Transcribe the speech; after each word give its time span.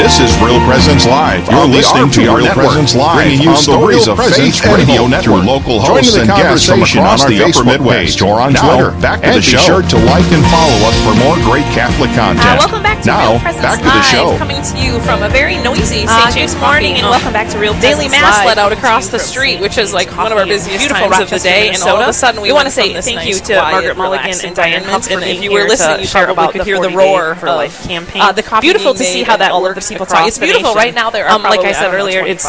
This 0.00 0.18
is 0.18 0.32
Real 0.40 0.58
Presence 0.64 1.04
Live. 1.04 1.46
You're 1.52 1.66
listening 1.66 2.10
to 2.12 2.20
Real 2.20 2.40
Network, 2.40 2.72
Presence 2.72 2.94
Live, 2.94 3.16
bringing 3.16 3.42
you 3.42 3.54
stories 3.54 4.08
of 4.08 4.16
faith 4.16 4.64
radio 4.64 5.06
network, 5.06 5.44
local 5.44 5.78
hosts 5.78 6.16
and 6.16 6.26
guests 6.26 6.66
from 6.70 6.80
across 6.82 7.26
the 7.26 7.36
Facebook 7.36 7.60
Upper 7.60 7.64
Midwest 7.84 8.22
or 8.22 8.40
on 8.40 8.54
now, 8.54 8.64
Twitter. 8.64 8.98
Back 9.02 9.20
to 9.20 9.28
the 9.28 9.42
show. 9.42 9.58
Be 9.58 9.62
sure 9.62 9.82
to 9.82 9.98
like 10.08 10.24
and 10.32 10.42
follow 10.48 10.88
us 10.88 10.96
for 11.04 11.12
more 11.20 11.36
great 11.44 11.68
Catholic 11.76 12.08
content. 12.16 12.40
Uh, 12.40 12.56
welcome 12.60 12.82
back 12.82 12.89
now, 13.06 13.38
back 13.62 13.78
to 13.78 13.84
the 13.84 14.02
show. 14.02 14.36
Coming 14.38 14.62
to 14.62 14.78
you 14.78 15.00
from 15.00 15.22
a 15.22 15.28
very 15.28 15.56
noisy 15.62 16.06
St. 16.06 16.08
Uh, 16.08 16.30
James 16.30 16.54
morning, 16.56 16.94
and 16.96 17.06
welcome 17.06 17.32
back 17.32 17.48
to 17.50 17.58
Real 17.58 17.72
Daily 17.74 18.08
Presence 18.08 18.12
Mass 18.12 18.46
let 18.46 18.58
out 18.58 18.72
across 18.72 19.08
the 19.08 19.18
street, 19.18 19.60
which 19.60 19.78
is 19.78 19.92
like 19.92 20.14
one 20.16 20.32
of 20.32 20.38
our 20.38 20.46
busiest 20.46 20.88
times 20.88 21.18
of 21.18 21.30
the 21.30 21.38
day. 21.38 21.70
And 21.70 21.82
all 21.82 21.96
of 21.96 22.08
a 22.08 22.12
sudden, 22.12 22.42
we, 22.42 22.52
want 22.52 22.66
to 22.66 22.70
say 22.70 23.00
thank 23.00 23.16
nice, 23.16 23.28
you 23.28 23.44
to 23.46 23.54
Margaret 23.56 23.96
Mulligan 23.96 24.36
and 24.44 24.56
Diane 24.56 24.84
Humphrey. 24.84 25.14
And 25.14 25.24
if 25.24 25.42
you 25.42 25.52
were 25.52 25.64
listening, 25.64 26.02
you 26.02 26.08
probably 26.08 26.52
could 26.52 26.66
hear 26.66 26.80
the 26.80 26.90
roar 26.90 27.34
for 27.36 27.46
life 27.46 27.82
campaign. 27.86 28.22
Uh, 28.22 28.32
the 28.32 28.58
beautiful 28.60 28.94
to 28.94 29.04
see 29.04 29.22
how 29.22 29.36
that 29.36 29.52
all 29.52 29.66
of 29.66 29.74
the 29.74 29.80
people 29.80 30.06
talk. 30.06 30.26
It's 30.26 30.38
beautiful 30.38 30.74
right 30.74 30.94
now. 30.94 31.10
There 31.10 31.26
are 31.26 31.32
um, 31.32 31.42
like 31.42 31.60
I 31.60 31.72
said 31.72 31.94
earlier, 31.94 32.24
it's 32.24 32.44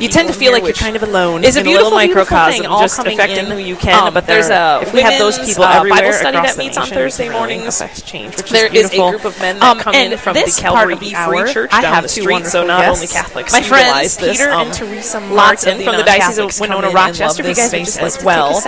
you 0.00 0.08
tend 0.08 0.28
to 0.28 0.34
feel 0.34 0.52
like 0.52 0.64
you're 0.64 0.72
kind 0.72 0.96
of 0.96 1.02
alone. 1.02 1.44
It's 1.44 1.56
a 1.56 1.62
beautiful 1.62 1.90
microcosm, 1.90 2.64
just 2.64 2.98
affecting 2.98 3.46
who 3.46 3.58
you 3.58 3.76
can. 3.76 4.08
Um, 4.08 4.14
but 4.14 4.26
there's 4.26 4.48
a 4.48 4.80
if 4.82 4.92
we 4.92 5.02
have 5.02 5.18
those 5.18 5.38
people 5.38 5.64
Bible 5.64 6.12
study 6.12 6.38
that 6.38 6.56
meets 6.56 6.76
on 6.76 6.86
Thursday 6.88 7.28
mornings. 7.28 7.82
Change. 8.02 8.36
There 8.50 8.74
is 8.74 8.92
a 8.92 9.10
group 9.10 9.24
of 9.24 9.38
men 9.40 9.58
that 9.58 9.80
come 9.80 9.91
come 9.92 10.00
and 10.00 10.12
in 10.12 10.18
from 10.18 10.34
the 10.34 10.56
Calvary 10.58 10.94
the 10.94 11.14
Free 11.14 11.52
Church 11.52 11.70
I 11.72 11.82
down 11.82 12.02
the 12.02 12.08
street, 12.08 12.46
so 12.46 12.66
not 12.66 12.84
only 12.88 13.06
Catholics 13.06 13.52
my 13.52 13.62
friends, 13.62 14.16
Peter 14.16 14.32
this. 14.32 14.40
Um, 14.40 14.66
and 14.66 14.74
Theresa 14.74 15.20
lots 15.20 15.66
and 15.66 15.82
from 15.82 15.96
the 15.96 16.02
Diocese 16.02 16.38
of 16.38 16.60
Winona, 16.60 16.90
Rochester, 16.90 17.42
if 17.42 17.48
you 17.48 17.54
guys 17.54 17.72
would 17.72 17.84
just 17.84 17.96
like 18.00 18.06
as 18.06 18.24
well. 18.24 18.62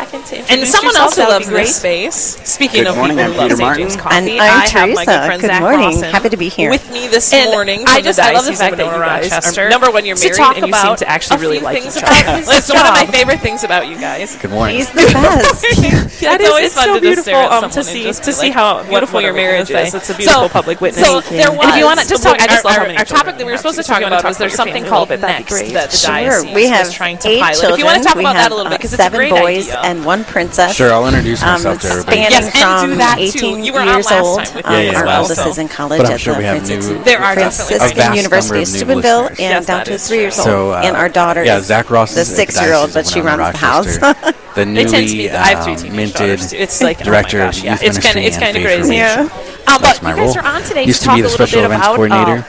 And 0.49 0.67
someone 0.67 0.97
else 0.97 1.17
who 1.17 1.23
loves 1.23 1.49
this 1.49 1.77
space. 1.77 2.15
Speaking 2.45 2.87
of 2.87 2.95
people 2.95 3.09
who 3.09 3.35
love 3.35 3.53
St. 3.53 3.77
James 3.77 3.97
Coffee, 3.97 4.39
I 4.39 4.69
have 4.69 4.91
my 4.91 5.05
good 5.05 5.15
Zach 5.15 5.41
Zach 5.41 5.63
Lawson. 5.63 6.11
Happy 6.13 6.29
to 6.29 6.37
be 6.37 6.49
here 6.49 6.71
with 6.71 6.91
me 6.93 7.09
this 7.09 7.33
morning. 7.33 7.85
I 7.87 8.01
just 8.01 8.19
I 8.19 8.33
love 8.33 8.45
the 8.45 8.53
fact 8.53 8.77
that 8.77 8.87
you 8.87 9.31
guys 9.31 9.59
are 9.59 9.69
number 9.69 9.91
one. 9.91 10.05
You're 10.05 10.17
married 10.17 10.57
and 10.57 10.67
you 10.67 10.75
seem 10.75 10.97
to 10.97 11.09
actually 11.09 11.41
really 11.41 11.61
like 11.61 11.79
each 11.79 12.03
other. 12.03 12.45
That's 12.45 12.69
one 12.69 12.87
of 12.87 12.93
my 12.93 13.07
favorite 13.07 13.41
things 13.41 13.65
about 13.65 13.89
you 13.89 13.97
guys. 13.97 14.37
Good 14.37 14.51
morning. 14.51 14.77
He's 14.77 14.91
the 14.91 14.97
best. 15.13 15.65
It's 15.65 16.49
always 16.49 16.75
fun 16.75 17.01
to 17.01 18.13
to 18.13 18.33
see 18.33 18.51
how 18.51 18.83
beautiful 18.85 19.21
your 19.21 19.33
marriage 19.33 19.71
is. 19.71 19.95
It's 19.95 20.11
a 20.11 20.15
beautiful 20.15 20.49
public 20.49 20.81
witness. 20.81 21.05
There 21.21 21.51
was. 21.51 21.61
And 21.61 21.71
if 21.71 21.77
you 21.77 21.85
want 21.85 22.01
to 22.01 22.09
just 22.09 22.23
talk, 22.23 22.41
I 22.41 22.47
just 22.47 22.65
our, 22.65 22.81
our, 22.81 22.99
our 22.99 23.05
topic 23.05 23.37
that 23.37 23.47
we 23.47 23.53
were 23.53 23.57
supposed 23.57 23.77
to 23.77 23.83
talk 23.83 24.03
about 24.03 24.21
talk 24.21 24.29
was 24.31 24.39
there's 24.39 24.55
something 24.55 24.85
called 24.85 25.11
Next 25.11 25.73
that 25.73 25.91
the 25.91 26.03
diocese 26.07 26.55
we 26.55 26.69
have 26.69 26.87
was 26.87 26.95
trying 26.95 27.19
to 27.19 27.29
pilot. 27.39 27.71
If 27.71 27.79
you 27.79 27.85
want 27.85 28.03
to 28.03 28.05
talk 28.05 28.17
about 28.17 28.35
that 28.35 28.53
a 28.53 28.55
little 28.55 28.71
bit, 28.71 28.75
uh, 28.75 28.79
because 28.79 28.93
it's 28.95 29.03
a 29.03 29.11
great 29.11 29.31
boys 29.31 29.69
and 29.71 30.05
one 30.05 30.25
princess. 30.25 30.75
Sure, 30.75 30.93
I'll 30.93 31.07
introduce 31.07 31.43
um, 31.43 31.63
myself 31.63 31.81
to 31.83 31.89
everybody. 31.89 32.17
Yes, 32.19 32.55
and 32.55 32.91
do 32.91 32.97
that 32.99 33.17
too. 33.33 33.59
You 33.59 33.73
were 33.73 33.81
on 33.81 33.87
last 33.87 34.09
time 34.09 34.25
with. 34.25 34.65
Um, 34.65 34.97
our 34.97 35.21
oldest 35.21 35.47
is 35.47 35.59
in 35.59 35.69
college 35.69 36.01
at 36.01 36.21
the 36.21 37.21
Franciscan 37.21 38.15
University 38.15 38.63
of 38.63 38.69
Steubenville, 38.69 39.31
and 39.39 39.67
down 39.67 39.85
to 39.87 39.99
three 39.99 40.19
years 40.19 40.39
old. 40.39 40.49
And 40.49 40.97
our 40.97 41.07
uh, 41.07 41.09
daughter, 41.09 41.45
yeah, 41.45 41.59
the 41.61 42.25
six-year-old, 42.25 42.93
but 42.93 43.07
she 43.07 43.21
runs 43.21 43.53
the 43.53 43.59
house. 43.59 43.99
The 44.55 44.65
newly 44.65 45.31
um, 45.31 45.97
minted 45.97 46.41
it's 46.53 46.81
like 46.81 46.99
director 46.99 47.43
of 47.43 47.57
youth 47.57 47.83
ministry 47.83 48.27
and 48.27 48.35
faith 48.37 48.65
crazy. 48.65 48.95
Yeah. 48.95 49.29
Um, 49.67 49.81
but 49.81 50.01
you 50.01 50.09
guys 50.09 50.19
role. 50.19 50.39
are 50.39 50.45
on 50.45 50.63
today. 50.63 50.85
You 50.85 50.93
to 51.05 51.15
be 51.15 51.21
the 51.23 51.29
special 51.29 51.65
events 51.65 51.87
about, 51.87 51.93
uh, 51.93 51.97
coordinator. 51.97 52.47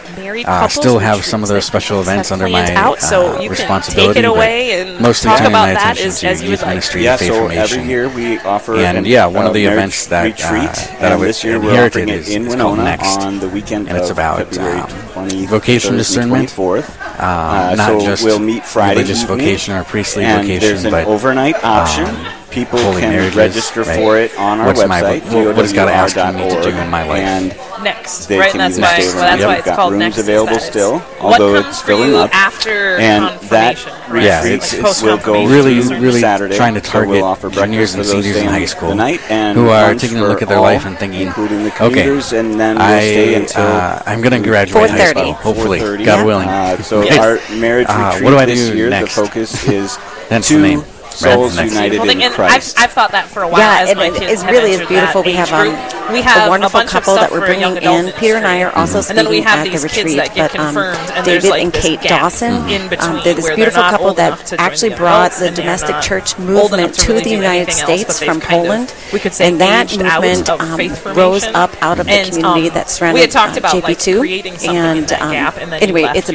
Uh, 0.47 0.51
uh, 0.51 0.67
still 0.67 0.99
have 0.99 1.23
some 1.23 1.43
of 1.43 1.49
those 1.49 1.65
special 1.65 2.01
events 2.01 2.31
under 2.31 2.47
my 2.49 2.73
out, 2.73 2.99
so 2.99 3.35
uh, 3.35 3.39
you 3.39 3.49
responsibility. 3.49 4.13
Can 4.13 4.23
take 4.23 4.23
it 4.23 4.27
away 4.27 4.81
and 4.81 5.01
mostly 5.01 5.29
talk 5.29 5.41
about 5.41 5.67
to 5.67 6.03
as 6.05 6.23
you 6.43 6.49
would 6.49 6.59
yeah, 6.59 7.17
faith 7.17 7.29
so 7.29 7.39
formation. 7.39 7.79
every 7.79 7.89
year 7.89 8.09
we 8.09 8.39
offer 8.39 8.75
and 8.75 9.05
yeah, 9.05 9.25
one 9.25 9.45
uh, 9.45 9.49
of 9.49 9.53
the 9.53 9.65
events 9.65 10.07
that 10.07 10.23
retreat, 10.23 10.99
that 10.99 11.11
I 11.11 11.15
was 11.15 11.43
inherited 11.43 12.09
is, 12.09 12.29
in 12.29 12.47
is 12.47 12.55
called 12.55 12.79
Next, 12.79 13.19
on 13.19 13.39
the 13.39 13.49
weekend 13.49 13.87
and 13.87 13.97
it's 13.97 14.09
about 14.09 14.57
um, 14.57 15.29
vocation 15.47 15.97
discernment. 15.97 16.55
not 16.57 18.01
just 18.01 18.23
we'll 18.23 18.39
meet 18.39 18.65
Friday 18.65 18.95
religious 18.95 19.23
vocation 19.23 19.73
or 19.75 19.83
priestly 19.83 20.23
vocation, 20.25 20.91
but 20.91 21.07
overnight 21.07 21.63
option. 21.63 22.05
Um, 22.05 22.34
people 22.55 22.79
Holy 22.79 23.01
can 23.01 23.35
register 23.35 23.83
for 23.83 24.17
it 24.17 24.35
on 24.39 24.59
our 24.59 24.67
What's 24.67 24.81
website. 24.81 25.25
My, 25.25 25.45
what, 25.45 25.55
what 25.57 25.66
is 25.66 25.73
God 25.73 25.89
asking 25.89 26.39
me 26.39 26.49
to 26.49 26.61
do 26.61 26.69
in 26.69 26.89
my 26.89 27.03
life? 27.03 27.19
And 27.19 27.83
next, 27.83 28.27
they 28.27 28.39
right? 28.39 28.51
Can 28.51 28.61
and 28.61 28.73
that's 28.73 29.13
why, 29.13 29.13
well, 29.13 29.38
that's 29.38 29.66
why 29.67 29.75
called 29.75 29.91
rooms 29.91 29.99
next. 29.99 30.17
available 30.19 30.59
still, 30.59 31.03
although 31.19 31.55
it's 31.55 31.81
filling 31.81 32.15
up 32.15 32.33
after 32.33 32.97
and 32.97 33.39
that 33.49 33.75
right? 34.09 34.23
yeah, 34.23 34.45
it's, 34.45 35.01
will 35.01 35.17
go 35.17 35.45
really, 35.45 35.79
really 35.81 36.21
Saturday, 36.21 36.55
trying 36.55 36.73
to 36.75 36.81
target 36.81 37.15
so 37.15 37.21
we'll 37.21 37.25
offer 37.25 37.49
juniors 37.49 37.94
and 37.94 38.05
seniors 38.05 38.38
in 38.38 38.47
high 38.47 38.65
school 38.65 38.95
night 38.95 39.19
and 39.29 39.57
who 39.57 39.69
are 39.69 39.94
taking 39.94 40.17
a 40.17 40.27
look 40.27 40.41
at 40.41 40.47
their 40.47 40.61
life 40.61 40.85
and 40.85 40.97
thinking, 40.97 41.27
okay, 41.29 42.09
and 42.09 42.59
then 42.59 42.77
I, 42.79 43.45
uh, 43.55 44.01
I'm 44.05 44.21
going 44.21 44.41
to 44.41 44.47
graduate 44.47 44.89
high 44.89 45.11
school, 45.11 45.33
hopefully, 45.33 45.79
God 46.03 46.25
willing. 46.25 46.47
Uh, 46.47 46.81
so 46.81 47.01
our 47.19 47.39
marriage 47.57 47.88
uh, 47.89 48.17
retreat 48.21 48.45
this 48.47 48.73
year, 48.73 48.89
the 48.89 49.07
focus 49.07 49.67
is 49.67 49.97
then 50.29 50.41
to 50.41 50.94
Souls 51.15 51.57
United 51.57 51.99
well, 51.99 52.09
in 52.09 52.21
and 52.21 52.33
Christ. 52.33 52.77
I've, 52.77 52.85
I've, 52.85 52.93
thought 52.93 53.11
that 53.11 53.27
for 53.27 53.43
a 53.43 53.47
while. 53.47 53.61
Yeah, 53.61 53.85
it, 53.87 54.51
really 54.51 54.71
is 54.71 54.85
beautiful. 54.87 55.23
We 55.23 55.33
have, 55.33 55.51
um, 55.51 56.13
we 56.13 56.21
have 56.21 56.47
a 56.47 56.49
wonderful 56.49 56.81
a 56.81 56.85
couple 56.85 57.15
that 57.15 57.31
we're 57.31 57.45
bringing 57.45 57.77
in. 57.77 58.11
Peter 58.13 58.35
and 58.35 58.45
I 58.45 58.61
are 58.63 58.75
also 58.75 58.99
mm-hmm. 58.99 59.17
speaking 59.17 59.45
at 59.45 59.63
the 59.63 59.79
retreat, 59.79 60.31
but 60.35 60.55
um, 60.59 60.77
and 60.77 61.25
David 61.25 61.51
and 61.53 61.73
Kate 61.73 62.01
Dawson, 62.01 62.53
um, 62.99 63.21
they're 63.23 63.33
this 63.33 63.49
beautiful 63.55 63.83
couple 63.83 64.13
that 64.13 64.53
actually 64.59 64.95
brought 64.95 65.31
the 65.33 65.51
domestic 65.51 66.01
church 66.01 66.37
movement 66.37 66.93
to 66.95 67.13
the 67.13 67.29
United 67.29 67.71
States 67.71 68.21
from 68.21 68.39
Poland. 68.39 68.93
And 69.39 69.59
that 69.61 69.91
movement 69.97 70.49
um, 70.49 71.15
rose 71.15 71.45
up 71.45 71.71
out 71.81 71.99
of 71.99 72.07
the 72.07 72.29
community 72.29 72.69
that 72.69 72.89
surrounded 72.89 73.35
uh, 73.35 73.51
JP2. 73.51 74.67
And 74.67 75.11
um, 75.13 75.73
anyway, 75.73 76.05
it's 76.15 76.29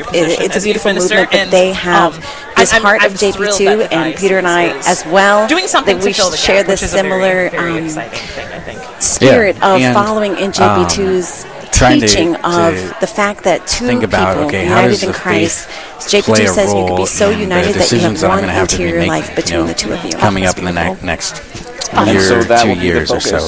a 0.56 0.60
beautiful 0.60 0.94
movement, 0.94 1.30
but 1.30 1.50
they 1.50 1.72
have 1.72 2.16
as 2.60 2.72
I'm, 2.72 2.82
part 2.82 3.00
I'm 3.00 3.12
of 3.12 3.16
JP2, 3.18 3.88
and 3.90 4.16
Peter 4.16 4.38
and 4.38 4.46
I 4.46 4.76
as 4.86 5.04
well. 5.06 5.48
Doing 5.48 5.66
something 5.66 5.96
that 5.96 6.04
we 6.04 6.12
to 6.12 6.36
share 6.36 6.62
gap, 6.62 6.66
this 6.66 6.90
similar 6.90 7.18
very, 7.18 7.48
very 7.50 7.78
um, 7.78 7.88
thing, 7.88 8.78
spirit 9.00 9.56
yeah. 9.56 9.74
of 9.74 9.80
and 9.80 9.94
following 9.94 10.32
in 10.36 10.50
JP2's. 10.50 11.44
Um, 11.44 11.60
teaching 11.70 12.34
to, 12.34 12.46
of 12.46 12.74
to 12.74 12.96
the 13.00 13.06
fact 13.06 13.44
that 13.44 13.66
two 13.66 13.86
think 13.86 14.02
about, 14.02 14.34
people 14.34 14.48
okay, 14.48 14.64
united 14.64 15.02
in 15.02 15.12
Christ, 15.14 15.66
JP2 16.00 16.48
says 16.48 16.74
you 16.74 16.84
can 16.84 16.96
be 16.96 17.06
so 17.06 17.30
united 17.30 17.74
that 17.76 17.90
you 17.90 18.00
have 18.00 18.22
one 18.22 18.44
interior 18.44 19.06
life 19.06 19.34
between 19.34 19.60
you 19.60 19.60
know, 19.60 19.66
the 19.66 19.74
two 19.74 19.92
of 19.92 20.04
you. 20.04 20.12
Coming 20.12 20.44
up 20.44 20.58
in 20.58 20.66
the 20.66 20.72
next 20.72 21.42
year, 22.06 22.20
so 22.20 22.62
two 22.62 22.78
years 22.78 23.10
or 23.10 23.20
so, 23.20 23.38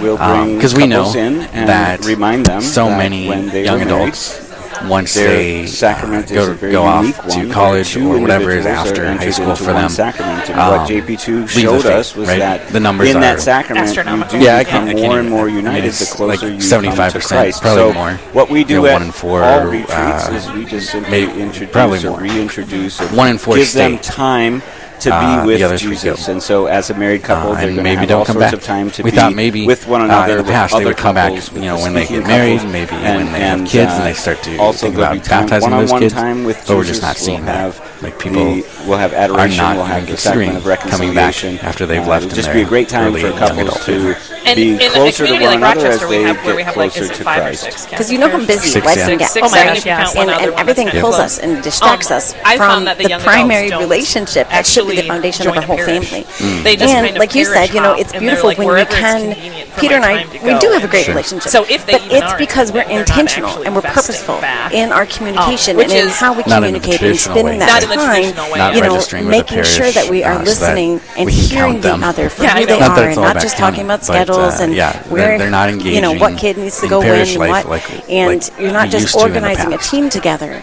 because 0.00 0.74
um, 0.74 0.80
we 0.80 0.86
know 0.88 1.12
that 1.12 2.04
remind 2.04 2.46
them 2.46 2.60
so 2.60 2.88
many 2.88 3.26
young 3.62 3.82
adults 3.82 4.45
once 4.84 5.14
Their 5.14 5.28
they 5.28 5.66
sacrament 5.66 6.30
uh, 6.30 6.54
go, 6.54 6.70
go 6.70 6.82
off 6.82 7.28
to 7.28 7.50
college 7.50 7.96
or 7.96 8.18
whatever 8.20 8.50
is 8.50 8.66
after 8.66 9.06
high 9.06 9.30
school 9.30 9.54
for 9.56 9.72
them. 9.72 9.88
Sacrament. 9.88 10.50
And 10.50 10.60
um, 10.60 10.80
what 10.80 10.90
JP2 10.90 11.48
showed 11.48 11.86
us 11.86 12.14
was 12.14 12.28
right? 12.28 12.38
that 12.38 12.68
the 12.68 12.80
numbers 12.80 13.10
in 13.10 13.20
that 13.20 13.40
sacrament, 13.40 13.94
you 13.94 14.38
do 14.38 14.44
yeah, 14.44 14.62
become 14.62 14.86
can, 14.86 14.96
more 14.96 15.18
and 15.18 15.30
more 15.30 15.48
united 15.48 15.92
the 15.92 16.12
closer 16.12 16.26
like 16.26 16.42
you 16.42 16.60
75 16.60 17.12
come 17.12 17.20
to 17.20 17.26
Christ. 17.26 17.62
Probably 17.62 17.82
so 17.82 17.92
more. 17.92 18.12
What 18.32 18.50
we 18.50 18.64
do 18.64 18.74
you 18.74 18.82
know, 18.82 18.86
at 18.86 18.92
one 18.94 19.02
in 19.02 19.12
four, 19.12 19.42
all 19.42 19.60
uh, 19.60 19.64
retreats 19.64 19.92
uh, 20.28 20.32
is 20.34 20.50
we 20.52 20.64
just 20.64 20.90
simply 20.90 21.24
introduce 21.40 22.04
or 22.04 22.20
reintroduce 22.20 23.00
or 23.00 23.06
one 23.08 23.38
four 23.38 23.56
give 23.56 23.72
them 23.72 23.98
time– 23.98 24.62
to 25.00 25.14
uh, 25.14 25.44
be 25.44 25.46
with 25.46 25.80
Jesus. 25.80 26.28
And 26.28 26.42
so, 26.42 26.66
as 26.66 26.90
a 26.90 26.94
married 26.94 27.24
uh, 27.24 27.26
couple, 27.26 27.52
uh, 27.52 27.54
they're 27.60 27.74
going 27.74 27.86
have 27.96 28.10
all 28.10 28.24
sorts 28.24 28.38
back. 28.38 28.52
of 28.52 28.62
time 28.62 28.90
to 28.92 29.02
we 29.02 29.10
be 29.10 29.16
thought 29.16 29.34
maybe 29.34 29.66
with 29.66 29.86
one 29.86 30.02
another. 30.02 30.34
Uh, 30.34 30.40
in 30.40 30.46
the 30.46 30.52
past, 30.52 30.76
they 30.76 30.84
would 30.84 30.96
come 30.96 31.14
back, 31.14 31.32
you 31.52 31.60
know, 31.60 31.76
when 31.76 31.94
they 31.94 32.06
get 32.06 32.26
married, 32.26 32.58
couples, 32.58 32.72
maybe 32.72 32.94
and, 32.94 33.24
when 33.24 33.32
they 33.32 33.42
and, 33.42 33.60
have 33.60 33.68
kids, 33.68 33.92
uh, 33.92 33.96
and 33.96 34.06
they 34.06 34.14
start 34.14 34.42
to 34.42 34.56
also 34.58 34.86
think 34.86 34.96
about 34.96 35.28
baptizing 35.28 35.70
those 35.70 35.92
kids. 35.92 36.14
Time 36.14 36.44
with 36.44 36.56
but 36.56 36.62
Jesus, 36.62 36.76
we're 36.76 36.84
just 36.84 37.02
not 37.02 37.16
seeing 37.16 37.44
we'll 37.44 37.72
that 37.72 37.85
have 37.96 38.02
Like 38.02 38.18
people 38.18 38.44
we'll 38.86 38.98
have 38.98 39.12
adoration. 39.12 39.56
not 39.58 39.76
We'll 39.76 39.84
have 39.86 40.02
the 40.02 40.08
considering 40.08 40.52
sacrament 40.52 40.84
of 40.84 40.90
coming 40.90 41.14
back 41.14 41.34
reconciliation. 41.34 41.58
after 41.66 41.86
they've 41.86 42.02
Uh, 42.02 42.06
left 42.06 42.26
it'll 42.26 42.36
just 42.36 42.52
be 42.52 42.62
a 42.62 42.66
great 42.66 42.88
time 42.88 43.12
for 43.12 43.18
young 43.18 43.36
couples 43.38 43.84
to 43.86 44.16
And 44.46 44.56
be 44.56 44.70
in 44.74 44.80
a 44.80 44.90
closer 44.90 45.26
to 45.26 45.32
one 45.32 45.42
like 45.42 45.56
another 45.56 45.86
as 45.88 46.02
Rochester, 46.02 46.08
we 46.08 46.16
they 46.16 46.22
have 46.22 46.36
where 46.44 46.54
we 46.56 46.62
get 46.62 46.66
have 46.66 46.76
like 46.76 46.92
closer 46.92 47.04
is 47.04 47.10
it 47.10 47.14
to 47.16 47.24
five 47.24 47.38
or 47.38 47.42
Christ. 47.42 47.62
six? 47.64 47.86
Because 47.86 48.12
you 48.12 48.18
know 48.18 48.28
how 48.28 48.38
busy 48.46 48.68
Six, 48.68 48.86
life 48.86 48.96
yeah. 48.98 49.06
can 49.08 49.18
get. 49.18 49.30
Six, 49.30 49.46
Oh 49.46 49.50
my 49.50 49.64
gosh, 49.64 49.78
if 49.78 49.86
you 49.86 49.90
count 49.92 50.14
yes. 50.14 50.16
And, 50.16 50.30
and 50.30 50.54
everything 50.54 50.88
pulls 50.90 51.16
us 51.18 51.38
and 51.38 51.62
distracts 51.62 52.10
Um, 52.10 52.16
us 52.18 52.34
from 52.56 52.84
that 52.84 52.98
the 52.98 53.08
the 53.08 53.18
primary 53.18 53.70
relationship 53.70 54.48
that 54.50 54.66
should 54.66 54.86
be 54.88 54.96
the 54.96 55.02
foundation 55.02 55.46
of 55.48 55.56
our 55.56 55.62
a 55.62 55.66
whole 55.66 55.78
family. 55.78 56.26
And 56.40 57.18
like 57.18 57.34
you 57.34 57.44
said, 57.44 57.72
you 57.74 57.80
know, 57.80 57.94
it's 57.94 58.12
beautiful 58.12 58.52
when 58.54 58.68
you 58.78 58.86
can. 58.86 59.34
Peter 59.78 59.94
and 59.96 60.04
I, 60.04 60.24
we 60.42 60.58
do 60.58 60.70
have 60.70 60.84
a 60.84 60.88
great 60.88 61.08
relationship. 61.08 61.50
So 61.50 61.64
if 61.68 61.84
but 61.86 62.02
it's 62.10 62.32
because 62.34 62.72
we're 62.72 62.84
convenient, 62.84 63.06
they're 63.06 63.06
not 63.06 63.08
intentional 63.08 63.62
and 63.64 63.74
we're 63.74 63.82
purposeful 63.82 64.36
in 64.72 64.92
our 64.92 65.06
communication 65.06 65.78
and 65.80 65.92
in 65.92 66.08
how 66.08 66.32
we 66.32 66.42
Not 66.46 66.62
in 66.64 66.72
the 66.72 66.80
communicate 66.80 67.02
and 67.02 67.18
traditional 67.18 67.34
spending 67.36 67.58
that 67.60 67.68
Not 67.68 67.82
in 67.82 67.85
the 67.85 67.85
time. 67.94 68.34
Not 68.58 68.74
you 68.74 68.80
know, 68.82 68.94
registering 68.94 69.24
with 69.26 69.30
making 69.30 69.62
sure 69.64 69.90
that 69.92 70.10
we 70.10 70.24
are 70.24 70.34
parish, 70.34 70.48
uh, 70.48 70.54
so 70.54 70.66
listening 70.66 71.00
and 71.16 71.30
hearing 71.30 71.80
the 71.80 71.94
other 71.94 72.28
for 72.28 72.42
Yeah, 72.42 72.58
who 72.58 72.66
they 72.66 72.78
Not 72.78 72.98
are, 72.98 73.08
it's 73.08 73.16
and 73.16 73.18
all 73.18 73.24
not 73.24 73.30
about 73.36 73.42
just 73.42 73.56
talking 73.56 73.74
counting, 73.74 73.84
about 73.86 74.00
but, 74.00 74.06
schedules 74.06 74.60
uh, 74.60 74.64
and 74.64 74.74
yeah, 74.74 75.02
where 75.08 75.28
they're- 75.28 75.38
they're 75.38 75.50
not 75.50 75.70
you 75.84 76.00
know 76.00 76.12
what 76.12 76.32
engaging 76.32 76.38
kid 76.38 76.56
needs 76.58 76.78
to 76.78 76.84
in 76.84 76.90
go 76.90 77.00
in 77.00 77.06
parish 77.06 77.30
and 77.30 77.38
life 77.38 77.50
what, 77.64 77.66
like- 77.66 78.08
and 78.10 78.28
like 78.42 78.58
you're 78.60 78.72
not 78.72 78.86
we 78.86 78.90
just 78.90 79.02
used 79.04 79.14
to 79.14 79.24
in 79.26 79.32
the 79.32 79.38
organizing 79.38 79.72
a 79.72 79.76
past. 79.78 79.90
team 79.90 80.08
together 80.10 80.60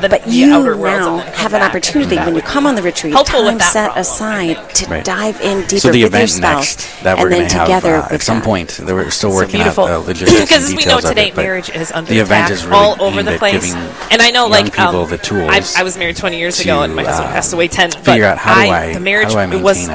the, 0.00 0.08
but 0.08 0.24
the 0.24 0.30
you 0.30 0.52
outer 0.52 0.74
now 0.74 1.18
have 1.18 1.54
an 1.54 1.62
opportunity 1.62 2.16
when 2.16 2.34
you 2.34 2.42
come 2.42 2.66
on 2.66 2.74
the 2.74 2.82
retreat. 2.82 3.14
Time 3.14 3.60
set 3.60 3.86
problem, 3.86 4.00
aside 4.00 4.70
to 4.74 4.86
right. 4.86 5.04
dive 5.04 5.40
in 5.40 5.62
deeper 5.66 5.78
so 5.80 5.92
the 5.92 6.02
with 6.02 6.14
event 6.14 6.20
your 6.20 6.28
spouse, 6.28 6.76
next 6.76 7.02
that 7.04 7.18
we're 7.18 7.32
and 7.32 7.34
then 7.34 7.48
together 7.48 7.96
have, 7.96 8.10
uh, 8.10 8.14
at 8.14 8.22
some 8.22 8.42
point. 8.42 8.70
They 8.70 8.92
were 8.92 9.10
still 9.10 9.32
working 9.32 9.60
so 9.60 9.66
out 9.66 9.74
the 9.74 9.82
uh, 9.82 9.98
logistics 9.98 10.40
because 10.40 10.74
we 10.74 10.84
know 10.84 11.00
today 11.00 11.28
it, 11.28 11.36
marriage 11.36 11.70
is 11.70 11.92
under 11.92 12.10
the 12.10 12.18
event 12.18 12.50
is 12.50 12.64
really 12.64 12.76
all 12.76 13.02
over 13.02 13.22
the 13.22 13.38
place. 13.38 13.72
And 14.10 14.20
I 14.20 14.30
know, 14.30 14.46
like 14.48 14.66
people, 14.66 15.02
um, 15.02 15.10
the 15.10 15.18
tools. 15.18 15.76
I 15.76 15.82
was 15.82 15.96
married 15.96 16.16
20 16.16 16.38
years 16.38 16.60
ago, 16.60 16.82
and 16.82 16.94
my 16.94 17.04
husband 17.04 17.28
uh, 17.28 17.32
passed 17.32 17.52
away 17.52 17.68
10. 17.68 17.92
Figure 17.92 18.24
out 18.24 18.38
how 18.38 18.54
do 18.54 18.70
I 18.70 18.92
the 18.94 19.00
marriage 19.00 19.34
was 19.34 19.88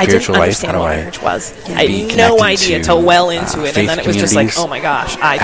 I 0.00 0.06
didn't 0.06 0.34
understand 0.34 0.78
what 0.78 0.96
marriage 0.96 1.22
was. 1.22 1.68
I 1.70 1.86
had 1.86 2.16
no 2.16 2.40
idea 2.42 2.82
till 2.82 3.02
well 3.02 3.30
into 3.30 3.64
it, 3.64 3.76
and 3.76 3.88
then 3.88 3.98
it 3.98 4.06
was 4.06 4.16
just 4.16 4.34
like, 4.34 4.50
oh 4.56 4.66
my 4.66 4.80
gosh, 4.80 5.16
I 5.20 5.36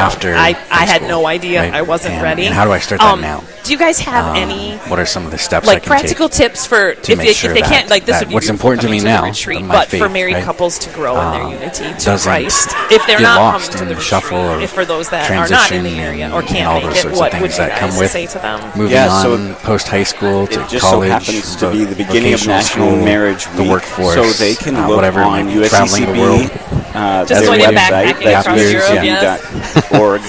I 0.71 0.85
had 0.87 1.03
no 1.03 1.27
idea 1.27 1.73
I 1.73 1.83
wasn't 1.83 2.23
ready. 2.23 2.47
And 2.47 2.55
How 2.55 2.65
do 2.65 2.73
I 2.73 2.79
start 2.79 3.01
that 3.01 3.19
now? 3.19 3.45
Do 3.65 3.73
you 3.73 3.79
guys 3.79 4.01
have 4.03 4.37
um, 4.37 4.37
any? 4.37 4.77
What 4.91 4.99
are 4.99 5.07
some 5.07 5.25
of 5.25 5.31
the 5.31 5.39
steps? 5.39 5.67
Like 5.67 5.85
practical 5.85 6.29
tips 6.29 6.67
for 6.67 6.91
if 6.91 7.07
they, 7.07 7.33
sure 7.33 7.51
if 7.51 7.55
they 7.55 7.61
that, 7.63 7.71
can't 7.71 7.91
like 7.91 8.05
this 8.05 8.21
would 8.21 8.29
be 8.29 8.35
what's 8.35 8.49
important 8.49 8.83
to 8.83 8.89
me 8.89 9.01
to 9.01 9.21
retreat, 9.23 9.67
but 9.67 9.89
faith, 9.89 10.01
for 10.01 10.09
married 10.09 10.35
right? 10.35 10.45
couples 10.45 10.79
to 10.81 10.91
grow 10.91 11.17
um, 11.17 11.35
in 11.35 11.41
their 11.41 11.47
um, 11.47 11.53
unity 11.63 11.99
to 12.05 12.19
Christ. 12.19 12.69
If 12.91 13.07
they're 13.07 13.21
not 13.21 13.41
lost 13.41 13.81
in 13.81 13.89
the, 13.89 13.95
the 13.95 14.01
shuffle 14.01 14.49
retreat, 14.49 14.65
if 14.65 14.71
for 14.71 14.85
those 14.85 15.11
that 15.11 15.31
are 15.31 15.49
not 15.49 15.73
in 15.73 15.85
the 15.85 15.91
area 15.91 16.33
or 16.33 16.43
can't 16.43 16.67
all 16.67 16.81
those 16.81 16.95
make 16.95 17.03
sorts 17.03 17.17
it, 17.17 17.21
what 17.21 17.35
of 17.35 17.41
things 17.41 17.57
that 17.57 17.79
come 17.79 17.91
with 17.91 18.01
To 18.01 18.09
say 18.09 18.27
to 18.27 18.39
them? 18.39 18.61
Moving 18.77 18.93
yeah, 18.93 19.23
so 19.23 19.35
on 19.35 19.55
post 19.57 19.89
high 19.89 20.03
school 20.03 20.47
to 20.47 20.57
college, 20.57 20.81
so 20.81 21.01
happens 21.01 21.57
to 21.57 21.71
be 21.71 21.85
the 21.85 21.97
beginning 21.97 22.35
of 22.35 22.47
national 22.47 22.97
marriage 22.97 23.45
the 23.57 23.65
workforce, 23.65 24.15
so 24.15 24.25
they 24.43 24.55
can 24.55 24.77
uh, 24.77 24.89
look 24.89 24.97
whatever 24.97 25.21
on 25.21 25.47
USCCB. 25.47 26.83
Uh, 26.95 27.25
just 27.25 27.45
going 27.45 27.61
website, 27.61 28.05
backpacking 28.05 28.43
from 28.43 28.55
across 28.55 28.71
Europe, 28.71 29.05
yes. 29.05 29.93
org, 29.99 30.21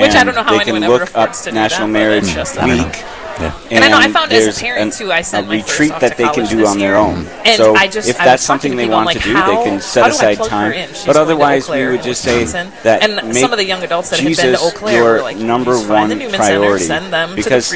which 0.00 0.14
I 0.14 0.22
don't 0.22 0.34
know 0.34 0.42
how 0.42 0.52
they 0.52 0.62
anyone 0.62 0.82
can 0.82 0.90
look 0.90 1.02
ever 1.02 1.18
up 1.18 1.32
to 1.32 1.52
National 1.52 1.88
that, 1.88 1.92
Marriage 1.92 2.34
Week, 2.62 3.04
yeah. 3.40 3.58
And, 3.64 3.72
and, 3.72 3.84
I 3.84 3.88
know 3.88 3.98
I 3.98 4.10
found 4.12 4.32
as 4.32 4.56
a 4.56 4.60
parent 4.60 4.82
an, 4.82 4.90
too. 4.90 5.10
I 5.12 5.22
sent 5.22 5.46
a 5.46 5.50
retreat 5.50 5.92
that 6.00 6.16
they 6.16 6.28
can 6.28 6.46
do 6.46 6.66
on 6.66 6.78
their 6.78 6.96
own. 6.96 7.26
And 7.44 7.56
so 7.56 7.74
I 7.74 7.88
just, 7.88 8.08
if 8.08 8.16
that's 8.18 8.42
something 8.42 8.76
they 8.76 8.88
want 8.88 9.06
like 9.06 9.18
to 9.18 9.22
do, 9.22 9.34
they 9.34 9.64
can 9.64 9.80
set 9.80 10.10
aside 10.10 10.36
time. 10.38 10.90
But 11.06 11.16
otherwise, 11.16 11.68
we 11.68 11.86
would 11.86 12.02
just 12.02 12.22
say 12.22 12.40
Johnson. 12.40 12.72
that 12.82 13.02
and 13.02 13.34
some 13.34 13.52
of 13.52 13.58
the 13.58 13.64
young 13.64 13.82
adults 13.82 14.10
that 14.10 14.20
Jesus, 14.20 14.44
have 14.44 14.52
been 14.52 14.60
to 14.60 14.66
Eau 14.66 14.78
Claire 14.78 15.04
were 15.04 15.22
like 15.22 15.36
number 15.36 15.76
one 15.76 16.08
the 16.10 16.28
priority. 16.28 16.84
Center, 16.84 17.00
send 17.00 17.12
them 17.12 17.34
because 17.34 17.72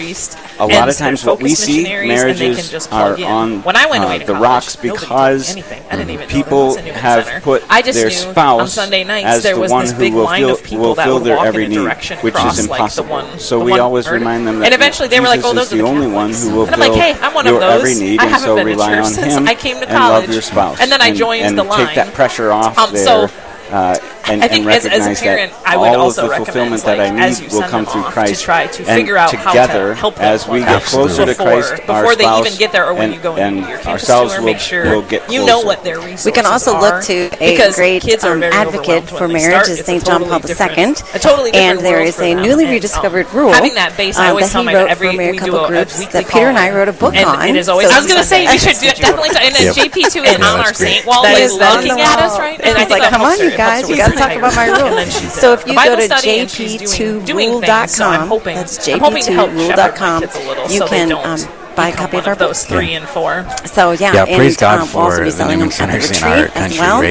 a 0.58 0.66
lot 0.66 0.88
of 0.88 0.96
times 0.96 1.24
what 1.24 1.42
we 1.42 1.54
see 1.54 1.84
marriages 1.84 2.86
are 2.88 3.20
on 3.22 3.62
when 3.62 3.76
I 3.76 3.86
went 3.86 4.04
uh, 4.04 4.06
away 4.06 4.18
the 4.18 4.34
rocks 4.34 4.76
because 4.76 5.56
mhm. 5.56 6.28
people 6.28 6.76
have 6.76 7.42
put 7.42 7.62
their 7.68 8.10
spouse 8.10 8.78
as 8.78 9.42
the 9.42 9.66
one 9.68 9.86
who 9.86 10.78
will 10.78 10.94
fill 10.94 11.20
their 11.20 11.38
every 11.38 11.68
need, 11.68 11.88
which 12.22 12.34
is 12.36 12.58
impossible. 12.58 13.22
So 13.38 13.62
we 13.62 13.78
always 13.78 14.08
remind 14.08 14.46
them 14.46 14.60
that. 14.60 14.66
And 14.66 14.74
eventually, 14.74 15.08
they 15.08 15.20
were 15.20 15.26
like. 15.26 15.45
Circle, 15.48 15.62
is 15.62 15.70
the, 15.70 15.80
only 15.82 16.06
one 16.06 16.32
who 16.32 16.54
will 16.54 16.66
fill 16.66 16.78
like, 16.78 16.92
hey, 16.92 17.12
your 17.46 17.62
every 17.62 17.94
need, 17.94 18.20
and 18.20 18.40
so 18.40 18.62
rely 18.62 18.98
on 18.98 19.12
him 19.14 19.46
I 19.46 19.54
came 19.54 19.80
to 19.80 19.86
college, 19.86 20.24
and 20.24 20.26
love 20.26 20.32
your 20.32 20.42
spouse, 20.42 20.80
and 20.80 20.90
then 20.90 21.00
I 21.00 21.12
joined 21.12 21.42
and, 21.42 21.58
and 21.58 21.58
the 21.58 21.64
line. 21.64 21.86
take 21.86 21.96
that 21.96 22.14
pressure 22.14 22.52
off 22.52 22.78
um, 22.78 22.96
so, 22.96 23.28
uh, 23.70 23.98
and, 24.28 24.42
I 24.42 24.48
think 24.48 24.66
and 24.66 24.74
as, 24.74 24.86
as 24.86 25.18
a 25.18 25.22
parent, 25.22 25.52
I 25.64 25.76
would 25.76 25.88
all 25.88 26.08
of 26.08 26.16
the 26.16 26.28
fulfillment 26.28 26.84
like, 26.84 26.98
that 26.98 27.00
I 27.00 27.30
need 27.30 27.52
will 27.52 27.62
come 27.62 27.86
through 27.86 28.02
Christ. 28.04 28.40
To 28.40 28.44
try 28.44 28.66
to 28.66 28.84
figure 28.84 29.16
out 29.16 29.30
together, 29.30 29.94
how 29.94 30.10
to 30.10 30.16
help 30.16 30.20
as 30.20 30.48
we 30.48 30.60
get 30.60 30.82
closer 30.82 31.26
to 31.26 31.34
Christ, 31.34 31.76
before, 31.76 32.02
before 32.02 32.16
they 32.16 32.38
even 32.38 32.56
get 32.58 32.72
there, 32.72 32.86
or 32.86 32.94
when 32.94 33.04
and, 33.04 33.14
you 33.14 33.20
go 33.20 33.36
and 33.36 33.58
into 33.58 33.68
your 33.68 33.78
campus 33.78 34.06
tour, 34.06 34.42
make 34.42 34.58
sure 34.58 34.84
will 34.90 35.02
get 35.02 35.30
you 35.30 35.44
know 35.44 35.60
what 35.60 35.84
their 35.84 35.98
resources 35.98 36.26
are. 36.26 36.30
We 36.30 36.34
can 36.34 36.46
also 36.46 36.78
look 36.78 37.04
to 37.04 37.30
a 37.40 37.72
great 37.72 38.02
kids 38.02 38.24
um, 38.24 38.42
advocate 38.42 39.08
for 39.08 39.28
marriage 39.28 39.68
is 39.68 39.84
St. 39.84 40.04
John 40.04 40.24
Paul 40.24 40.40
II, 40.44 40.94
totally 41.20 41.52
and 41.54 41.78
there 41.80 42.02
is 42.02 42.20
a 42.20 42.34
newly 42.34 42.64
um, 42.64 42.70
rediscovered 42.70 43.32
rule 43.32 43.52
having 43.52 43.74
that 43.74 43.96
base. 43.96 44.16
I 44.16 44.26
um, 44.26 44.30
always 44.30 44.50
tell 44.50 44.64
my 44.64 44.74
every 44.74 45.16
we 45.16 45.38
do 45.38 45.56
a 45.56 45.68
groups 45.68 46.06
that 46.12 46.26
Peter 46.26 46.48
and 46.48 46.58
I 46.58 46.70
wrote 46.70 46.88
a 46.88 46.92
book 46.92 47.14
on. 47.14 47.26
I 47.26 47.52
was 47.52 47.66
going 47.66 48.20
to 48.20 48.24
say 48.24 48.44
you 48.44 48.58
should 48.58 48.76
definitely. 48.80 49.30
And 49.36 49.54
JP2 49.54 50.24
is 50.24 50.36
on 50.36 50.60
our 50.60 50.74
Saint 50.74 51.06
wall, 51.06 51.24
is 51.24 51.52
looking 51.54 52.00
at 52.00 52.18
us 52.18 52.38
right 52.38 52.58
now. 52.58 52.70
And 52.70 52.78
I 52.78 52.84
think, 52.84 53.04
come 53.04 53.22
on, 53.22 53.38
you 53.38 53.56
guys, 53.56 53.88
talk 54.16 54.36
about 54.36 54.54
my 54.54 54.66
rule. 54.80 55.06
so 55.06 55.52
if 55.52 55.66
you 55.66 55.74
go 55.74 55.96
to 55.96 56.08
jp2rule.com, 56.08 57.60
that's 57.60 58.78
jp2rule.com, 58.78 60.22
you 60.70 60.78
so 60.78 60.88
can 60.88 61.12
um, 61.12 61.38
buy 61.76 61.88
a 61.88 61.94
copy 61.94 62.16
of 62.16 62.26
our 62.26 62.34
three 62.54 62.90
yeah. 62.90 62.98
and 62.98 63.08
four. 63.08 63.46
So 63.66 63.92
yeah, 63.92 64.14
yeah 64.14 64.24
and 64.24 64.36
praise 64.36 64.56
God 64.56 64.80
um, 64.80 64.88
for 64.88 65.02
also 65.02 65.24
be 65.24 65.30
selling 65.30 65.60
them 65.60 65.68
at 65.68 65.90
a 65.90 65.98
retreat 65.98 66.56
as 66.56 66.78
well. 66.78 67.02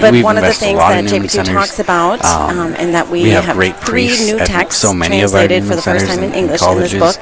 But 0.00 0.22
one 0.22 0.38
of 0.38 0.44
the 0.44 0.54
things 0.54 0.78
that 0.78 1.04
JP2 1.04 1.44
talks 1.52 1.78
about, 1.80 2.24
um, 2.24 2.74
and 2.78 2.94
that 2.94 3.08
we, 3.08 3.30
have, 3.30 3.56
three 3.84 4.08
new 4.24 4.38
texts 4.38 4.82
translated 4.82 5.64
for 5.64 5.76
the 5.76 5.82
first 5.82 6.06
time 6.06 6.22
in 6.22 6.32
English 6.32 6.62
in 6.62 6.78
this 6.78 6.94
book. 6.94 7.16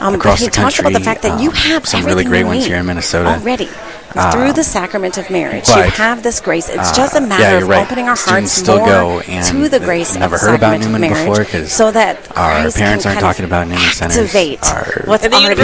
Um, 0.00 0.14
he 0.14 0.48
talks 0.48 0.78
about 0.80 0.92
the 0.94 1.00
fact 1.00 1.22
that 1.22 1.40
you 1.40 1.50
have 1.50 1.86
some 1.86 2.04
really 2.04 2.24
great 2.24 2.44
ones 2.44 2.64
here 2.64 2.78
in 2.78 2.86
Minnesota 2.86 3.28
already. 3.28 3.68
Ah. 4.16 4.30
through 4.30 4.52
the 4.52 4.64
sacrament 4.64 5.18
of 5.18 5.30
marriage. 5.30 5.68
You 5.68 5.82
have 5.82 6.22
this 6.22 6.40
grace. 6.40 6.68
It's 6.68 6.96
just 6.96 7.14
a 7.14 7.22
ah. 7.22 7.26
matter 7.26 7.42
yeah, 7.42 7.62
of 7.62 7.68
right. 7.68 7.84
opening 7.84 8.08
our 8.08 8.16
Students 8.16 8.56
hearts 8.56 8.68
more 8.68 8.86
go 8.86 9.22
to 9.22 9.68
the 9.68 9.80
grace 9.80 10.16
of 10.16 10.30
sacrament 10.38 10.86
of 10.86 11.00
marriage, 11.00 11.38
before, 11.38 11.66
so 11.66 11.90
that 11.90 12.16
our 12.36 12.62
Christ 12.62 12.76
parents 12.78 13.06
aren't 13.06 13.20
talking 13.20 13.44
about 13.44 13.68
Newman 13.68 13.82
Centers. 13.92 14.16
Activate 14.16 14.60
what's 15.06 15.22
the 15.22 15.34
already 15.34 15.54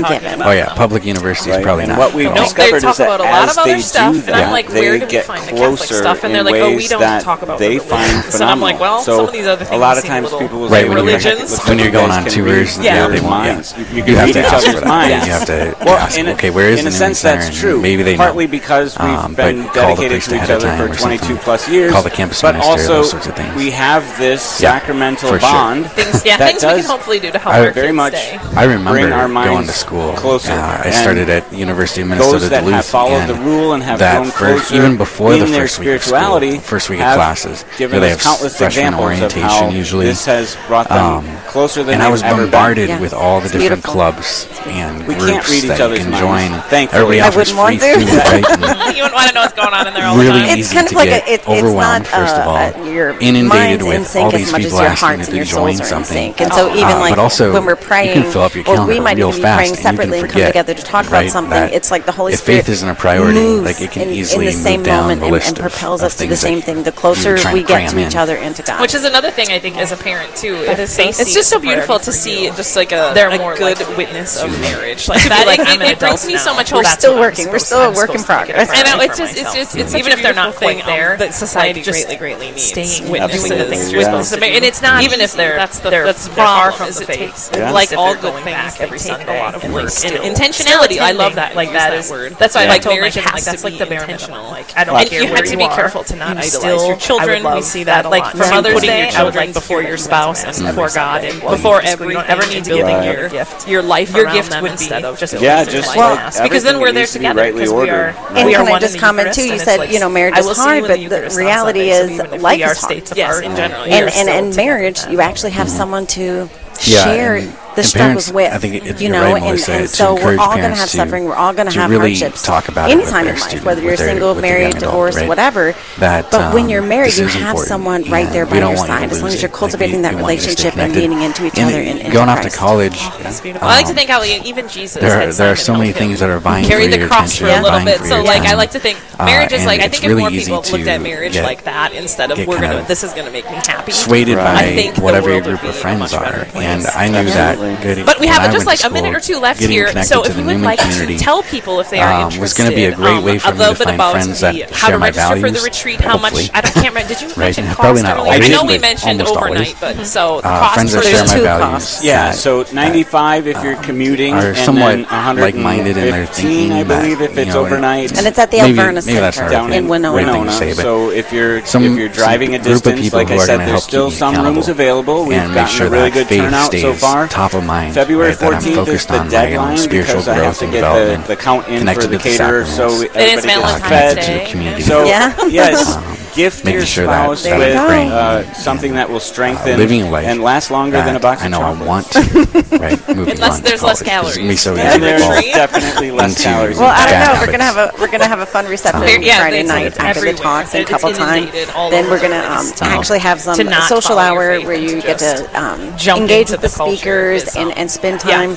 definitely. 0.00 0.44
Oh 0.44 0.50
yeah, 0.50 0.74
public 0.74 1.04
universities 1.04 1.54
right. 1.54 1.62
probably 1.62 1.86
not. 1.86 1.98
What 1.98 2.14
we've 2.14 2.26
nope, 2.26 2.54
discovered 2.54 2.84
is 2.84 2.96
that 2.96 3.20
as 3.20 3.56
they 3.64 3.80
stuff, 3.80 4.14
do 4.14 4.20
that, 4.22 4.50
like, 4.52 4.68
they 4.68 4.98
get 5.06 5.24
closer 5.24 5.94
stuff? 5.94 6.24
And 6.24 6.34
in 6.34 6.44
like, 6.44 6.56
oh, 6.56 6.74
we 6.74 6.88
don't 6.88 7.00
that 7.00 7.22
talk 7.22 7.42
about 7.42 7.58
they 7.58 7.78
find 7.78 8.24
phenomenal. 8.24 8.30
So 8.40 8.46
I'm 8.46 8.60
like, 8.60 8.80
well, 8.80 9.00
some 9.00 9.26
of 9.26 9.32
these 9.32 9.46
other 9.46 9.64
things. 9.64 9.76
A 9.76 9.78
lot 9.78 9.98
of 9.98 10.04
times 10.04 10.30
people 10.30 10.60
will 10.60 10.70
say 10.70 10.88
when 10.88 10.96
religions. 10.96 11.50
You're, 11.50 11.68
when 11.68 11.78
you're 11.78 11.92
going 11.92 12.10
on 12.10 12.24
tours, 12.24 12.78
yeah, 12.78 13.06
they 13.06 13.20
want. 13.20 13.76
You, 13.76 14.04
you, 14.04 14.16
have 14.16 14.32
to 14.32 14.40
ask 14.40 14.66
for 14.66 14.80
that. 14.80 15.26
You 15.26 15.32
have 15.32 15.46
to 15.46 15.90
ask, 15.90 16.18
okay, 16.18 16.50
where 16.50 16.70
is 16.70 16.84
the 16.84 16.90
sense 16.90 17.19
center. 17.20 17.42
That's 17.42 17.58
true. 17.58 17.80
Maybe 17.80 18.02
they 18.02 18.16
partly 18.16 18.46
know. 18.46 18.50
because 18.52 18.98
we've 18.98 19.08
um, 19.08 19.34
been 19.34 19.66
dedicated 19.72 20.22
to 20.22 20.36
each 20.36 20.50
other 20.50 20.70
for 20.76 20.94
22 20.94 21.36
plus 21.36 21.68
years. 21.68 21.92
Call 21.92 22.02
the 22.02 22.10
campus 22.10 22.42
but 22.42 22.54
minister, 22.54 22.92
also 22.94 23.56
we 23.56 23.70
have 23.70 24.02
this 24.18 24.60
yeah, 24.60 24.78
sacramental 24.78 25.38
bond. 25.38 25.86
Sure. 25.86 25.94
Things, 25.94 26.24
yeah, 26.24 26.36
that 26.36 26.50
things 26.50 26.62
does 26.62 26.76
we 26.76 26.82
can 26.82 26.90
hopefully 26.90 27.20
do 27.20 27.30
to 27.30 27.38
help 27.38 27.54
I, 27.54 27.66
our 27.66 27.72
very 27.72 27.92
much. 27.92 28.14
Stay. 28.14 28.36
I 28.36 28.64
remember 28.64 29.12
our 29.12 29.28
going 29.28 29.66
to 29.66 29.72
school 29.72 30.12
closer. 30.14 30.52
Uh, 30.52 30.82
I 30.84 30.90
started 30.90 31.28
at 31.28 31.52
University 31.52 32.02
of 32.02 32.08
Minnesota 32.08 32.38
those 32.38 32.50
that 32.50 32.60
Duluth 32.60 32.74
have 32.74 32.86
followed 32.86 33.26
the 33.26 33.34
rule 33.34 33.72
and 33.74 33.82
have 33.82 33.98
that 33.98 34.16
grown 34.16 34.30
first, 34.30 34.68
closer 34.68 34.82
even 34.82 34.96
before 34.96 35.36
the 35.36 35.46
first 35.46 35.78
week 35.78 35.88
of 35.88 36.02
school, 36.02 36.60
first 36.60 36.90
week 36.90 37.00
of 37.00 37.14
classes, 37.14 37.64
given 37.78 38.00
they 38.00 38.10
have 38.10 38.20
countless 38.20 38.60
examples 38.60 39.02
orientation 39.02 39.42
of 39.42 39.50
how 39.50 39.68
usually. 39.68 40.06
This 40.06 40.24
has 40.26 40.56
brought 40.66 40.88
them 40.88 41.24
um, 41.24 41.36
closer 41.46 41.82
than 41.82 41.94
and 41.94 42.02
I 42.02 42.10
was 42.10 42.22
bombarded 42.22 43.00
with 43.00 43.12
all 43.12 43.40
the 43.40 43.48
different 43.48 43.84
clubs 43.84 44.48
and 44.66 45.04
groups 45.04 45.62
that 45.66 45.90
you 45.90 45.96
can 45.96 46.12
join. 46.12 46.60
Thankfully, 46.68 47.09
I 47.18 47.34
wouldn't 47.34 47.56
want 47.56 47.80
to. 47.80 47.86
you 48.94 49.02
wouldn't 49.02 49.18
want 49.18 49.28
to 49.28 49.34
know 49.34 49.42
what's 49.42 49.58
going 49.58 49.74
on 49.74 49.88
in 49.88 49.94
there 49.94 50.06
all 50.06 50.16
really 50.16 50.38
the 50.38 50.46
time. 50.46 50.58
It's 50.58 50.70
easy 50.70 50.74
kind 50.74 50.86
of 50.86 50.92
to 50.92 50.96
like 50.96 51.08
get 51.08 51.26
a, 51.26 51.32
it, 51.32 51.48
overwhelmed, 51.48 52.06
it's 52.06 52.12
not, 52.12 52.20
uh, 52.20 52.22
first 52.22 52.36
of 52.36 52.46
all, 52.46 52.56
uh, 52.56 52.90
your 52.90 53.10
inundated 53.18 53.82
mind's 53.82 53.84
with 53.84 54.16
in 54.16 54.22
all 54.22 54.30
these 54.30 54.52
people 54.52 54.78
asking 54.78 55.02
hearts 55.02 55.26
and 55.28 55.36
your 55.36 55.44
to 55.44 55.50
join 55.50 55.74
souls 55.74 55.80
are 55.80 55.82
in 55.82 55.88
something. 55.88 56.34
sync. 56.34 56.40
And 56.40 56.52
oh, 56.52 56.56
so 56.56 56.74
even 56.74 56.94
uh, 56.94 57.00
like 57.00 57.18
also, 57.18 57.52
when 57.52 57.64
we're 57.64 57.76
praying, 57.76 58.16
you 58.16 58.22
can 58.22 58.32
fill 58.32 58.42
up 58.42 58.54
your 58.54 58.68
or 58.68 58.86
we 58.86 59.00
might 59.00 59.18
even 59.18 59.34
be 59.34 59.40
praying 59.40 59.74
separately 59.74 60.20
and, 60.20 60.30
come 60.30 60.42
together 60.46 60.74
to 60.74 60.82
talk 60.82 61.06
about 61.08 61.26
something. 61.30 61.72
It's 61.72 61.90
like 61.90 62.06
the 62.06 62.12
Holy 62.12 62.34
Spirit 62.34 62.58
If 62.58 62.66
faith 62.66 62.72
isn't 62.72 62.88
a 62.88 62.94
priority, 62.94 63.60
like 63.60 63.80
it 63.80 63.90
can 63.90 64.08
easily 64.10 64.46
move 64.46 64.54
down 64.54 64.62
the 64.62 64.62
same 64.62 64.82
moment 64.82 65.22
and 65.22 65.56
propels 65.56 66.02
us 66.02 66.14
to 66.16 66.26
the 66.26 66.36
same 66.36 66.60
thing. 66.60 66.82
The 66.82 66.92
closer 66.92 67.36
we 67.52 67.62
get 67.62 67.90
to 67.90 68.06
each 68.06 68.16
other 68.16 68.36
and 68.36 68.54
to 68.56 68.62
God. 68.62 68.80
Which 68.80 68.94
is 68.94 69.04
another 69.04 69.30
thing 69.30 69.48
I 69.50 69.58
think 69.58 69.76
as 69.76 69.92
a 69.92 69.96
parent, 69.96 70.36
too. 70.36 70.56
It's 70.66 71.34
just 71.34 71.48
so 71.48 71.58
beautiful 71.58 71.98
to 71.98 72.12
see 72.12 72.48
just 72.50 72.76
like 72.76 72.92
a 72.92 73.12
good 73.56 73.96
witness 73.96 74.42
of 74.42 74.50
marriage. 74.60 75.08
Like 75.08 75.28
that. 75.28 75.46
Like, 75.46 75.60
it, 75.60 75.98
brings 75.98 76.26
me 76.26 76.36
so 76.36 76.54
much 76.54 76.70
hope 76.70 76.84
that's 76.90 77.00
still 77.00 77.18
working. 77.18 77.48
We're 77.48 77.58
still 77.58 77.80
a 77.80 77.88
I'm 77.88 77.94
work 77.94 78.10
in 78.10 78.18
supposed 78.18 78.26
to 78.26 78.36
make 78.36 78.48
it 78.50 78.54
progress. 78.66 78.70
I 78.74 78.96
know 78.96 79.02
it's 79.02 79.18
just 79.18 79.36
it's 79.36 79.54
just 79.54 79.76
it's 79.76 79.94
even 79.94 80.12
if 80.12 80.22
they're 80.22 80.34
not 80.34 80.54
quite 80.56 80.78
thing, 80.78 80.86
there, 80.86 81.16
that 81.16 81.34
society 81.34 81.80
like, 81.82 81.90
greatly 81.90 82.16
greatly 82.16 82.46
needs 82.50 82.62
staying 82.64 83.10
witnesses 83.10 83.50
Absolutely, 83.50 83.62
of 83.62 83.68
things 83.70 83.86
yeah. 83.86 83.94
you're 83.94 84.04
supposed 84.04 84.34
to 84.34 84.40
make, 84.40 84.54
and 84.54 84.64
it's 84.64 84.82
not 84.82 85.02
even 85.04 85.20
if 85.20 85.32
they're 85.34 85.56
that's 85.56 85.78
the 85.80 85.90
they're, 85.90 86.04
that's 86.04 86.28
far 86.28 86.72
from 86.72 86.88
is 86.88 86.96
the 86.96 87.02
it 87.04 87.06
faith. 87.06 87.18
takes 87.18 87.50
Yeah. 87.54 87.70
like 87.70 87.92
all 87.92 88.12
they're 88.14 88.22
good 88.22 88.34
things 88.44 88.44
back 88.44 88.80
every 88.80 88.98
take 88.98 89.08
Sunday 89.16 89.38
a 89.38 89.42
lot 89.42 89.54
of 89.54 89.64
and 89.64 89.72
work 89.74 89.88
still- 89.90 90.20
and 90.22 90.36
intentionality. 90.36 90.98
I 90.98 91.12
love 91.12 91.34
that. 91.36 91.54
Like 91.56 91.68
that 91.72 91.90
that 91.90 91.98
is 91.98 92.10
word. 92.10 92.32
that's 92.38 92.54
why 92.54 92.64
I 92.64 92.68
like 92.68 92.82
told 92.82 92.94
my 92.96 93.00
marriage 93.00 93.16
like, 93.16 93.24
to 93.36 93.44
that's 93.44 93.62
be 93.62 93.70
like 93.70 93.78
the 93.78 93.86
bare 93.86 94.00
intentional. 94.02 94.38
minimum. 94.42 94.52
Like 94.52 94.76
I 94.76 94.84
don't 94.84 94.96
and 95.00 95.08
care 95.08 95.22
you 95.22 95.28
have 95.34 95.44
to 95.44 95.56
be 95.56 95.68
careful 95.68 96.04
to 96.04 96.16
not 96.16 96.28
you 96.36 96.42
idolize 96.42 96.52
still- 96.52 96.86
your 96.88 96.96
children. 96.96 97.42
We 97.54 97.62
see 97.62 97.84
that 97.84 98.02
that 98.02 98.10
like 98.10 98.22
lot. 98.22 98.32
for 98.32 98.50
Mother's 98.50 98.74
Putting 98.74 98.90
Day. 98.90 98.98
your 99.10 99.18
I 99.18 99.22
would 99.24 99.32
children 99.32 99.46
like 99.46 99.54
before 99.54 99.82
your 99.82 99.96
spouse 99.96 100.44
and 100.44 100.66
before 100.66 100.88
God 100.90 101.24
and 101.24 101.34
before 101.40 101.50
before 101.56 101.82
every 101.82 102.08
you 102.08 102.12
don't 102.14 102.28
ever 102.28 102.46
need 102.46 102.64
to 102.64 102.70
building 102.70 102.96
give 102.96 103.04
your 103.04 103.20
your 103.20 103.28
gift. 103.28 103.68
your 103.68 103.82
life 103.82 104.14
Your 104.14 104.26
gift 104.32 104.50
would 104.54 104.62
be 104.64 104.70
instead 104.72 105.04
of 105.04 105.18
just 105.18 105.34
Yeah, 105.40 105.64
pleasing 105.64 105.80
just 105.82 105.96
like 105.96 106.20
us. 106.20 106.40
because 106.40 106.62
then 106.62 106.76
everything, 106.76 106.79
we're 106.80 106.88
it 106.88 106.92
there 106.92 107.02
needs 107.02 107.12
to 107.12 107.18
together 107.18 107.40
rightly 107.42 107.62
because 107.62 107.72
We 107.74 107.90
are, 107.90 108.06
Right. 108.06 108.36
And 108.36 108.46
we 108.46 108.52
can 108.54 108.66
are 108.66 108.70
I 108.70 108.78
just 108.78 108.94
in 108.94 109.00
the 109.00 109.06
comment 109.06 109.34
too? 109.34 109.48
You 109.48 109.58
said, 109.58 109.78
like, 109.78 109.90
you 109.92 109.98
know, 110.00 110.08
marriage 110.08 110.38
is 110.38 110.56
hard, 110.56 110.82
but 110.82 110.98
the 110.98 111.08
the 111.08 111.34
reality 111.36 111.90
Sunday, 111.90 112.14
is 112.14 112.20
even 112.20 112.42
life 112.42 112.56
we 112.58 112.64
are 112.64 112.72
is 112.72 112.78
hard. 112.78 112.90
states 112.92 113.12
Yes, 113.16 113.30
apart, 113.38 113.44
in 113.44 113.56
general. 113.56 113.84
we 113.84 113.90
And 113.90 114.10
and 114.10 114.28
in 114.50 114.56
marriage, 114.56 115.00
you 115.06 115.20
actually 115.20 115.50
have 115.52 115.68
someone 115.68 116.06
to 116.08 116.48
share 116.80 117.36
and- 117.36 117.52
the 117.80 117.88
the 117.88 117.88
And 117.88 117.88
struggles 117.88 118.30
parents, 118.30 118.32
with. 118.32 118.52
I 118.52 118.58
think 118.58 118.74
it- 118.74 119.00
you 119.00 119.08
you're 119.08 119.12
know, 119.12 119.22
right, 119.22 119.34
and, 119.36 119.44
Melissa, 119.44 119.72
and 119.72 119.88
to 119.88 119.88
so 119.88 120.14
we're 120.14 120.38
all 120.38 120.56
going 120.56 120.70
to 120.70 120.76
have 120.76 120.90
suffering. 120.90 121.24
We're 121.24 121.34
all 121.34 121.52
going 121.52 121.66
to 121.66 121.72
to 121.72 121.80
have 121.80 121.90
really 121.90 122.14
hardships. 122.14 122.42
talk 122.42 122.68
about 122.68 122.90
it 122.90 122.96
with 122.96 123.04
anytime 123.06 123.26
in 123.26 123.34
life, 123.34 123.42
student, 123.42 123.64
whether 123.66 123.82
you're 123.82 123.96
their- 123.96 124.08
single, 124.08 124.34
married, 124.34 124.76
adult, 124.76 124.80
divorced, 124.80 125.18
right? 125.18 125.28
whatever. 125.28 125.74
That, 125.98 126.30
but 126.30 126.54
when 126.54 126.64
um, 126.64 126.70
you're 126.70 126.82
married, 126.82 127.16
you 127.16 127.26
have 127.26 127.56
important, 127.56 127.68
someone 127.68 128.02
right 128.04 128.26
and 128.26 128.34
there 128.34 128.46
by 128.46 128.58
your 128.58 128.66
want 128.66 128.78
you 128.78 128.86
to 128.86 128.92
side. 128.92 129.10
As 129.10 129.22
long 129.22 129.32
as 129.32 129.42
you're 129.42 129.48
it. 129.48 129.52
Like, 129.52 129.58
cultivating 129.58 129.96
we- 129.96 130.02
that 130.02 130.14
we 130.14 130.22
want 130.22 130.34
you 130.34 130.40
to 130.40 130.50
stay 130.50 130.68
relationship 130.70 130.76
and 130.78 130.94
leaning 130.94 131.22
into 131.22 131.46
each 131.46 131.58
other. 131.58 131.80
And, 131.80 132.00
and 132.00 132.12
going 132.12 132.26
to 132.26 132.32
off 132.32 132.42
to 132.42 132.50
college, 132.50 132.98
I 133.00 133.66
like 133.66 133.84
to 133.84 133.90
um, 133.90 133.96
think 133.96 134.10
how 134.10 134.22
even 134.24 134.68
Jesus 134.68 135.00
there, 135.00 135.20
had 135.20 135.32
there 135.34 135.52
are 135.52 135.56
so 135.56 135.74
many 135.76 135.92
things 135.92 136.20
that 136.20 136.30
are 136.30 136.38
vying 136.38 136.64
carry 136.66 136.84
for 136.84 136.90
the 136.90 136.98
your 136.98 137.08
cross 137.08 137.34
attention, 137.34 137.46
for 137.46 137.60
a 137.60 137.62
little 137.62 137.84
bit. 137.84 138.00
So, 138.06 138.22
like, 138.22 138.42
I 138.42 138.54
like 138.54 138.70
to 138.72 138.80
think 138.80 138.98
Uh, 139.18 139.26
marriage 139.26 139.52
is 139.52 139.64
like 139.64 139.80
I 139.80 139.88
think 139.88 140.04
if 140.04 140.18
more 140.18 140.30
people 140.30 140.56
looked 140.56 140.86
at 140.86 141.00
marriage 141.00 141.36
like 141.36 141.64
that 141.64 141.92
instead 141.92 142.30
of 142.30 142.38
we're 142.46 142.60
gonna 142.60 142.84
this 142.86 143.02
is 143.04 143.12
gonna 143.12 143.30
make 143.30 143.44
me 143.50 143.56
happy. 143.56 143.92
swayed 143.92 144.28
by 144.28 144.54
I 144.54 144.74
think 144.74 144.98
whatever 144.98 145.30
your 145.30 145.42
group 145.42 145.62
of 145.62 145.74
friends 145.74 146.12
are. 146.14 146.24
better. 146.24 146.46
And 146.58 146.86
I 146.86 147.08
knew 147.08 147.24
that 147.30 147.58
good. 147.76 148.06
But 148.06 148.18
we 148.20 148.26
have 148.26 148.52
just 148.52 148.66
like 148.66 148.78
to 148.80 148.86
a 148.88 148.90
minute 148.90 149.14
or 149.14 149.20
two 149.20 149.38
left 149.38 149.60
here. 149.60 149.88
So 150.04 150.24
if 150.24 150.36
you 150.36 150.44
would 150.44 150.60
like 150.60 150.78
to 150.80 151.18
tell 151.18 151.42
people 151.44 151.80
if 151.80 151.90
they 151.90 152.00
are 152.00 152.12
um, 152.12 152.20
interested, 152.32 152.40
was 152.40 152.54
gonna 152.54 152.70
be 152.74 152.84
a 152.86 152.94
great 152.94 153.16
um, 153.18 153.24
way 153.24 153.38
for 153.38 153.48
a 153.50 153.52
me 153.52 153.58
little 153.58 153.74
to 153.74 153.78
bit 153.78 153.84
find 153.86 153.94
about 153.96 154.12
friends 154.12 154.40
the, 154.40 154.52
that 154.52 154.70
how 154.70 154.86
share 154.88 154.96
to 154.96 154.98
my 154.98 155.06
register 155.06 155.40
for 155.40 155.50
the 155.50 155.60
retreat, 155.60 156.00
how 156.00 156.18
much. 156.18 156.50
I 156.54 156.60
don't 156.60 156.72
can't 156.74 156.88
remember. 156.94 157.08
Did 157.08 157.20
you 157.20 157.28
Right, 157.28 157.36
mention 157.38 157.64
and 157.64 157.74
cost 157.76 157.80
probably 157.80 158.02
not 158.02 158.16
earlier? 158.18 158.32
I 158.32 158.36
always, 158.36 158.50
know 158.50 158.64
we 158.64 158.78
mentioned 158.78 159.22
overnight, 159.22 159.82
always. 159.82 159.96
but 159.98 160.04
so 160.06 160.40
the 160.40 160.48
Uh, 160.48 160.58
cost 160.60 160.74
friends 160.74 160.90
for 160.94 161.00
that 161.00 161.04
the 161.04 161.10
share 161.10 161.24
my 161.26 161.34
two 161.34 161.42
values. 161.42 161.64
costs. 161.66 162.04
Yeah, 162.04 162.30
so 162.32 162.64
95 162.72 163.46
if 163.46 163.62
you're 163.64 163.76
commuting, 163.76 164.34
are 164.34 164.48
and 164.48 164.56
somewhat 164.56 164.98
like-minded 165.36 165.96
in 165.96 166.10
their 166.10 166.26
thinking 166.26 166.72
I 166.72 166.82
believe, 166.84 167.20
if 167.20 167.36
it's 167.36 167.54
overnight. 167.54 168.16
And 168.16 168.26
it's 168.26 168.38
at 168.38 168.50
the 168.50 168.58
Maybe- 168.58 168.78
Alverna 168.78 169.04
maybe 169.06 169.32
Center 169.32 169.48
down 169.50 169.72
in 169.72 169.88
Winona. 169.88 170.16
right 170.16 170.24
thing 170.26 170.34
to 170.34 170.38
Winona. 170.40 170.52
say, 170.58 170.70
but 170.74 170.82
so 170.82 171.10
if 171.10 171.32
you're 171.32 171.64
some- 171.66 171.84
if 171.84 171.96
you're 171.98 172.08
driving 172.08 172.54
a 172.54 172.58
some 172.58 172.72
group 172.72 172.76
of 172.86 172.92
distance, 172.94 173.12
like 173.12 173.30
I 173.30 173.38
said, 173.38 173.60
there's 173.60 173.82
still 173.84 174.10
some 174.10 174.34
rooms 174.44 174.68
available. 174.68 175.24
We've 175.24 175.38
and 175.38 175.48
make 175.48 175.54
gotten 175.64 175.76
sure 175.76 175.86
a 175.86 175.90
really 175.90 176.10
good 176.10 176.28
turnout 176.28 176.72
so 176.72 176.78
stays 176.78 177.00
far. 177.00 177.28
Top 177.50 177.60
of 177.60 177.66
mind, 177.66 177.94
February 177.94 178.30
right, 178.30 178.38
that 178.38 178.54
I'm 178.54 178.62
14th 178.62 178.88
is 178.88 179.06
the 179.06 179.18
on 179.18 179.28
deadline 179.28 179.78
spiritual 179.78 180.14
because 180.16 180.28
I 180.28 180.34
have 180.44 180.58
to 180.58 180.66
get 180.66 180.70
the, 180.70 180.76
development, 180.76 181.26
the 181.26 181.36
count 181.36 181.68
in 181.68 181.72
for 181.74 181.78
connected 181.80 182.10
the 182.10 182.18
to 182.18 182.22
the 182.24 182.36
caterer, 182.36 182.64
so. 182.66 182.86
It 182.88 183.10
is 183.10 183.16
everybody 183.16 183.34
gets 183.34 183.46
Valentine's 183.46 183.88
fed. 183.88 184.18
Uh, 184.18 184.22
to 184.22 184.32
the 184.32 184.50
community. 184.50 184.82
So 184.82 185.04
Yeah. 185.04 185.34
yes, 185.48 185.96
um, 185.96 186.04
gift 186.34 186.64
making 186.64 186.78
your 186.80 186.86
sure 186.86 187.04
spouse 187.04 187.42
that 187.44 187.58
with 187.58 187.76
uh, 187.76 188.52
something 188.54 188.94
that 188.94 189.08
will 189.08 189.20
strengthen 189.20 189.78
living 189.78 190.10
life 190.10 190.26
and 190.26 190.42
last 190.42 190.70
longer 190.70 190.96
than 190.98 191.16
a 191.16 191.18
that 191.18 191.22
box 191.22 191.42
I 191.42 191.46
of 191.46 191.50
know 191.52 191.60
I 191.62 191.82
want 191.86 192.06
to, 192.12 192.20
right? 192.78 193.08
Unless 193.08 193.60
there's 193.60 193.82
less 193.82 194.02
college. 194.02 194.36
It's 194.36 194.36
gonna 194.36 194.48
be 194.48 194.56
calories. 194.56 194.60
so 194.60 194.72
easy 194.74 194.82
And 194.82 195.02
there's 195.02 195.44
definitely 195.52 196.10
less 196.10 196.42
calories. 196.42 196.78
Well, 196.78 196.88
I 196.88 196.98
don't 197.04 197.10
bad 197.10 197.34
know. 197.34 197.40
We're 197.46 197.52
gonna 197.52 197.64
have 197.64 197.76
a 197.76 198.00
we're 198.00 198.10
gonna 198.10 198.28
have 198.28 198.40
a 198.40 198.46
fun 198.46 198.66
reception 198.66 199.00
There- 199.02 199.20
yeah, 199.20 199.38
Friday 199.38 199.60
it's- 199.60 199.68
night 199.68 199.86
it's 199.86 199.98
after 199.98 200.20
the 200.20 200.32
talks 200.34 200.74
and 200.74 200.82
It's 200.82 200.90
couple 200.90 201.12
time. 201.12 201.42
inundated 201.44 201.70
all 201.74 201.90
Then 201.90 202.08
we're 202.08 202.20
gonna 202.20 202.38
um, 202.38 202.66
place. 202.66 202.82
actually 202.82 203.18
have 203.20 203.40
some 203.40 203.56
To 203.56 203.82
social 203.82 204.18
hour 204.18 204.56
faith 204.56 204.66
where 204.66 204.76
you 204.76 205.00
get 205.02 205.18
to 205.18 205.60
um, 205.60 205.96
jump 205.96 206.20
engage 206.22 206.50
with 206.50 206.60
the 206.60 206.68
the 206.68 206.68
speakers 206.68 207.56
and, 207.56 207.76
and 207.76 207.90
spend 207.90 208.20
time 208.20 208.50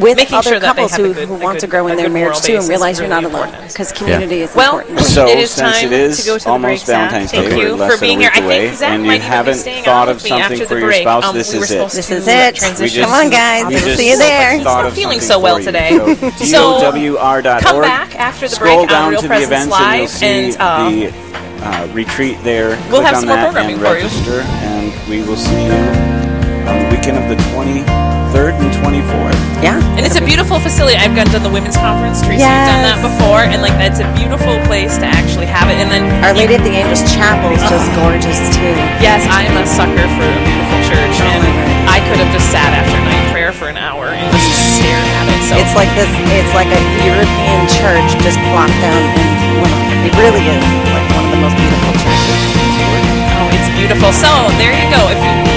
with 0.00 0.18
other 0.32 0.42
sure 0.42 0.60
that 0.60 0.76
they 0.76 0.82
couples 0.88 0.94
who, 0.94 1.12
who 1.12 1.34
want 1.42 1.58
to 1.60 1.66
grow 1.66 1.86
in 1.88 1.96
their 1.96 2.10
marriage 2.10 2.40
too 2.40 2.56
and 2.56 2.68
realize 2.68 2.98
you're 2.98 3.08
not 3.08 3.24
alone 3.24 3.50
because 3.66 3.92
community 3.92 4.40
is 4.40 4.54
Well, 4.54 4.78
important. 4.80 5.00
So 5.06 5.26
it 5.26 5.38
is 5.38 5.50
since 5.50 5.72
time 5.80 5.86
it 5.86 5.92
is 5.92 6.20
to 6.20 6.26
go 6.26 6.38
to 6.38 6.44
the 6.44 6.50
almost 6.50 6.86
break, 6.86 6.96
Zach. 6.96 7.10
Valentine's 7.16 7.30
Thank 7.30 7.48
Day, 7.50 7.60
you 7.68 7.76
for 7.76 8.00
being 8.00 8.20
here. 8.20 8.30
I 8.32 8.38
away, 8.40 8.66
think 8.68 8.78
Zach 8.78 8.90
and 8.90 9.02
you 9.02 9.08
might 9.08 9.14
even 9.16 9.26
be 9.26 9.30
haven't 9.30 9.54
staying 9.54 9.84
thought 9.84 10.08
of 10.08 10.20
something 10.20 10.40
after 10.42 10.56
for 10.66 10.74
the 10.74 10.80
your 10.80 10.88
break. 10.88 11.02
spouse, 11.02 11.24
Um, 11.24 11.34
this 11.36 11.52
we 11.52 11.58
were 11.58 11.64
is 11.64 11.70
it. 11.70 11.90
This 11.92 12.10
is 12.10 12.28
it. 12.28 12.54
transition 12.56 13.02
Come 13.04 13.12
on, 13.12 13.30
guys. 13.30 13.66
We 13.66 13.74
We'll 13.74 13.96
see 13.96 14.10
you 14.10 14.18
there. 14.18 14.62
thought 14.62 14.80
I'm 14.80 14.86
of 14.86 14.94
feeling 14.94 15.20
so 15.20 15.38
well 15.40 15.58
today. 15.62 15.96
So, 15.96 16.30
So, 16.44 16.80
DOWR.org. 16.92 17.62
Come 17.62 17.80
back 17.82 18.14
after 18.18 18.48
the 18.48 18.54
Scroll 18.54 18.78
break 18.78 18.90
down 18.90 19.02
on 19.04 19.10
Real 19.10 19.20
to 19.22 19.28
the 19.28 19.34
Presence 19.34 19.66
events 19.66 19.74
and 19.76 19.96
you'll 19.96 20.00
Live, 20.02 20.10
see 20.10 21.06
and 21.06 21.12
the 21.60 21.66
uh, 21.66 21.88
retreat 21.92 22.38
there. 22.42 22.68
We'll 22.90 23.00
Click 23.00 23.04
have 23.04 23.14
on 23.14 23.20
some 23.20 23.28
more 23.28 23.38
programming 23.38 23.76
and 23.76 23.80
for 23.80 24.30
you. 24.30 24.40
and 24.40 25.08
we 25.10 25.22
will 25.26 25.36
see 25.36 25.64
you 25.64 25.72
on 26.68 26.82
the 26.82 26.88
weekend 26.96 27.18
of 27.18 27.28
the 27.28 27.36
23rd 28.36 28.52
and 28.60 28.70
24th. 28.84 29.40
Yeah. 29.64 29.80
and 29.96 30.04
it's 30.04 30.20
a 30.20 30.24
beautiful 30.24 30.60
facility. 30.60 31.00
I've 31.00 31.16
gone 31.16 31.26
to 31.32 31.40
the 31.40 31.48
women's 31.48 31.80
conference. 31.80 32.20
Tracy, 32.20 32.44
you've 32.44 32.68
done 32.68 32.84
that 32.84 33.00
before, 33.00 33.48
and 33.48 33.64
like 33.64 33.72
that's 33.80 34.04
a 34.04 34.08
beautiful 34.12 34.60
place 34.68 35.00
to 35.00 35.08
actually 35.08 35.48
have 35.48 35.72
it. 35.72 35.80
And 35.80 35.88
then 35.88 36.04
Our 36.20 36.36
Lady 36.36 36.60
of 36.60 36.62
the 36.62 36.76
Angels 36.76 37.00
Chapel 37.08 37.48
is 37.56 37.64
just 37.64 37.88
uh-huh. 37.96 38.12
gorgeous 38.12 38.36
too. 38.52 38.76
Yes, 39.00 39.24
I 39.32 39.48
am 39.48 39.56
a 39.56 39.64
sucker 39.64 40.04
for 40.20 40.26
a 40.28 40.38
beautiful 40.44 40.80
church, 40.84 41.16
Oh 41.16 41.32
and 41.32 41.40
my 41.40 41.48
God. 41.48 41.96
I 41.96 41.98
could 42.04 42.20
have 42.20 42.28
just 42.36 42.52
sat 42.52 42.76
after 42.76 42.98
night 43.08 43.24
prayer 43.32 43.56
for 43.56 43.72
an 43.72 43.80
hour 43.80 44.12
and 44.12 44.28
just 44.36 44.76
stared 44.76 45.08
at 45.16 45.24
it. 45.32 45.40
So 45.48 45.56
It's 45.56 45.72
like 45.72 45.88
this. 45.96 46.10
It's 46.36 46.52
like 46.52 46.68
a 46.68 46.82
European 47.08 47.60
church 47.80 48.08
just 48.20 48.36
plopped 48.52 48.76
down 48.84 49.00
in 49.16 49.64
Winona. 49.64 50.04
It 50.04 50.12
really 50.20 50.44
is 50.44 50.64
like 50.92 51.08
one 51.16 51.24
of 51.24 51.32
the 51.32 51.40
most 51.40 51.56
beautiful 51.56 51.92
churches. 51.96 52.40
Oh, 53.32 53.56
it's 53.56 53.70
beautiful. 53.72 54.12
So 54.12 54.28
there 54.60 54.76
you 54.76 54.84
go. 54.92 55.08
If 55.08 55.20
you 55.24 55.55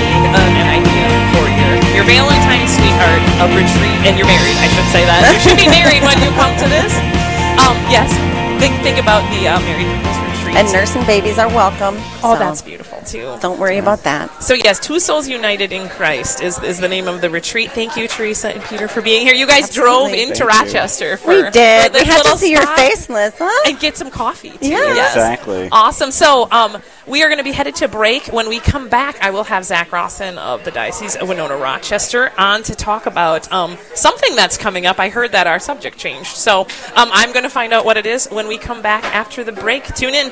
your 2.00 2.08
Valentine's 2.08 2.72
sweetheart 2.80 3.20
of 3.44 3.52
retreat, 3.52 4.00
and 4.08 4.16
you're 4.16 4.24
married, 4.26 4.56
I 4.64 4.72
should 4.72 4.88
say 4.88 5.04
that 5.04 5.20
you 5.36 5.40
should 5.44 5.60
be 5.60 5.68
married 5.68 6.00
when 6.00 6.16
you 6.24 6.32
come 6.40 6.56
to 6.56 6.68
this. 6.72 6.96
Um, 7.60 7.76
yes, 7.92 8.08
think 8.56 8.72
think 8.80 8.96
about 9.04 9.20
the 9.36 9.52
uh, 9.52 9.60
married 9.68 9.92
couples 10.00 10.16
retreat. 10.32 10.56
And 10.56 10.64
nursing 10.72 11.04
babies 11.04 11.36
are 11.36 11.52
welcome. 11.52 12.00
oh, 12.24 12.32
so 12.32 12.40
that's 12.40 12.64
beautiful 12.64 12.89
too. 13.12 13.38
Don't 13.42 13.60
worry 13.60 13.78
about 13.78 14.04
that. 14.04 14.42
So 14.44 14.54
yes, 14.54 14.80
two 14.80 15.00
souls 15.00 15.28
united 15.28 15.72
in 15.72 15.90
Christ 15.90 16.42
is 16.42 16.62
is 16.64 16.80
the 16.80 16.88
name 16.88 17.08
of 17.08 17.22
the 17.22 17.30
retreat. 17.30 17.72
Thank 17.72 17.96
you, 17.98 18.08
Theresa 18.08 18.50
and 18.54 18.64
Peter, 18.64 18.88
for 18.88 19.02
being 19.02 19.26
here. 19.26 19.34
You 19.36 19.48
guys 19.48 19.74
drove 19.74 20.14
into 20.14 20.36
Thank 20.36 20.40
you. 20.40 20.46
Rochester 20.48 21.18
for 21.18 21.30
We 21.30 21.50
did. 21.52 21.88
for 21.88 21.94
this 21.94 22.04
We 22.06 22.12
had 22.12 22.24
to 22.24 22.38
see 22.38 22.52
your 22.52 22.62
spot 22.62 22.78
face, 22.80 23.10
Melissa. 23.10 23.50
and 23.68 23.80
get 23.80 23.98
some 23.98 24.12
coffee. 24.12 24.52
Too. 24.52 24.68
Yeah. 24.70 24.78
Yes. 24.94 25.14
Exactly. 25.16 25.70
Awesome. 25.72 26.12
So 26.12 26.48
um, 26.52 26.82
we 27.08 27.24
are 27.24 27.28
going 27.28 27.38
to 27.40 27.44
be 27.44 27.52
headed 27.52 27.76
to 27.78 27.88
break. 27.88 28.28
When 28.28 28.50
we 28.50 28.60
come 28.60 28.90
back, 28.90 29.22
I 29.22 29.32
will 29.32 29.44
have 29.46 29.66
Zach 29.66 29.92
Rawson 29.92 30.38
of 30.38 30.64
the 30.64 30.72
Diocese 30.72 31.16
of 31.16 31.28
Winona 31.30 31.56
Rochester 31.58 32.32
on 32.38 32.64
to 32.64 32.76
talk 32.76 33.06
about 33.06 33.52
um, 33.52 33.78
something 33.96 34.36
that's 34.36 34.58
coming 34.58 34.86
up. 34.86 35.00
I 35.00 35.10
heard 35.10 35.32
that 35.32 35.48
our 35.48 35.60
subject 35.60 35.98
changed. 35.98 36.36
So 36.36 36.62
um, 36.96 37.10
I'm 37.12 37.32
going 37.34 37.44
to 37.44 37.50
find 37.50 37.74
out 37.74 37.86
what 37.86 37.98
it 37.98 38.06
is 38.06 38.28
when 38.28 38.48
we 38.48 38.58
come 38.58 38.82
back 38.82 39.04
after 39.06 39.44
the 39.44 39.52
break. 39.52 39.86
Tune 39.96 40.14
in. 40.14 40.32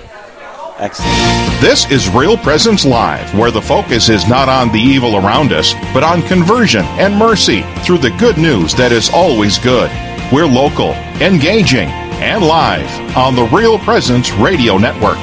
Excellent. 0.80 1.12
This 1.60 1.90
is 1.90 2.08
Real 2.08 2.38
Presence 2.38 2.86
Live, 2.86 3.34
where 3.34 3.50
the 3.50 3.62
focus 3.62 4.10
is 4.10 4.28
not 4.28 4.48
on 4.48 4.72
the 4.72 4.80
evil 4.80 5.16
around 5.16 5.52
us, 5.52 5.74
but 5.92 6.04
on 6.04 6.22
conversion 6.22 6.86
and 7.00 7.16
mercy 7.16 7.64
through 7.84 7.98
the 7.98 8.16
good 8.20 8.38
news 8.38 8.76
that 8.76 8.92
is 8.92 9.10
always 9.10 9.58
good. 9.58 9.90
We're 10.32 10.46
local, 10.46 10.92
engaging, 11.20 11.90
and 12.20 12.44
live 12.44 13.18
on 13.18 13.36
the 13.36 13.46
Real 13.46 13.80
Presence 13.80 14.32
Radio 14.34 14.78
Network. 14.78 15.18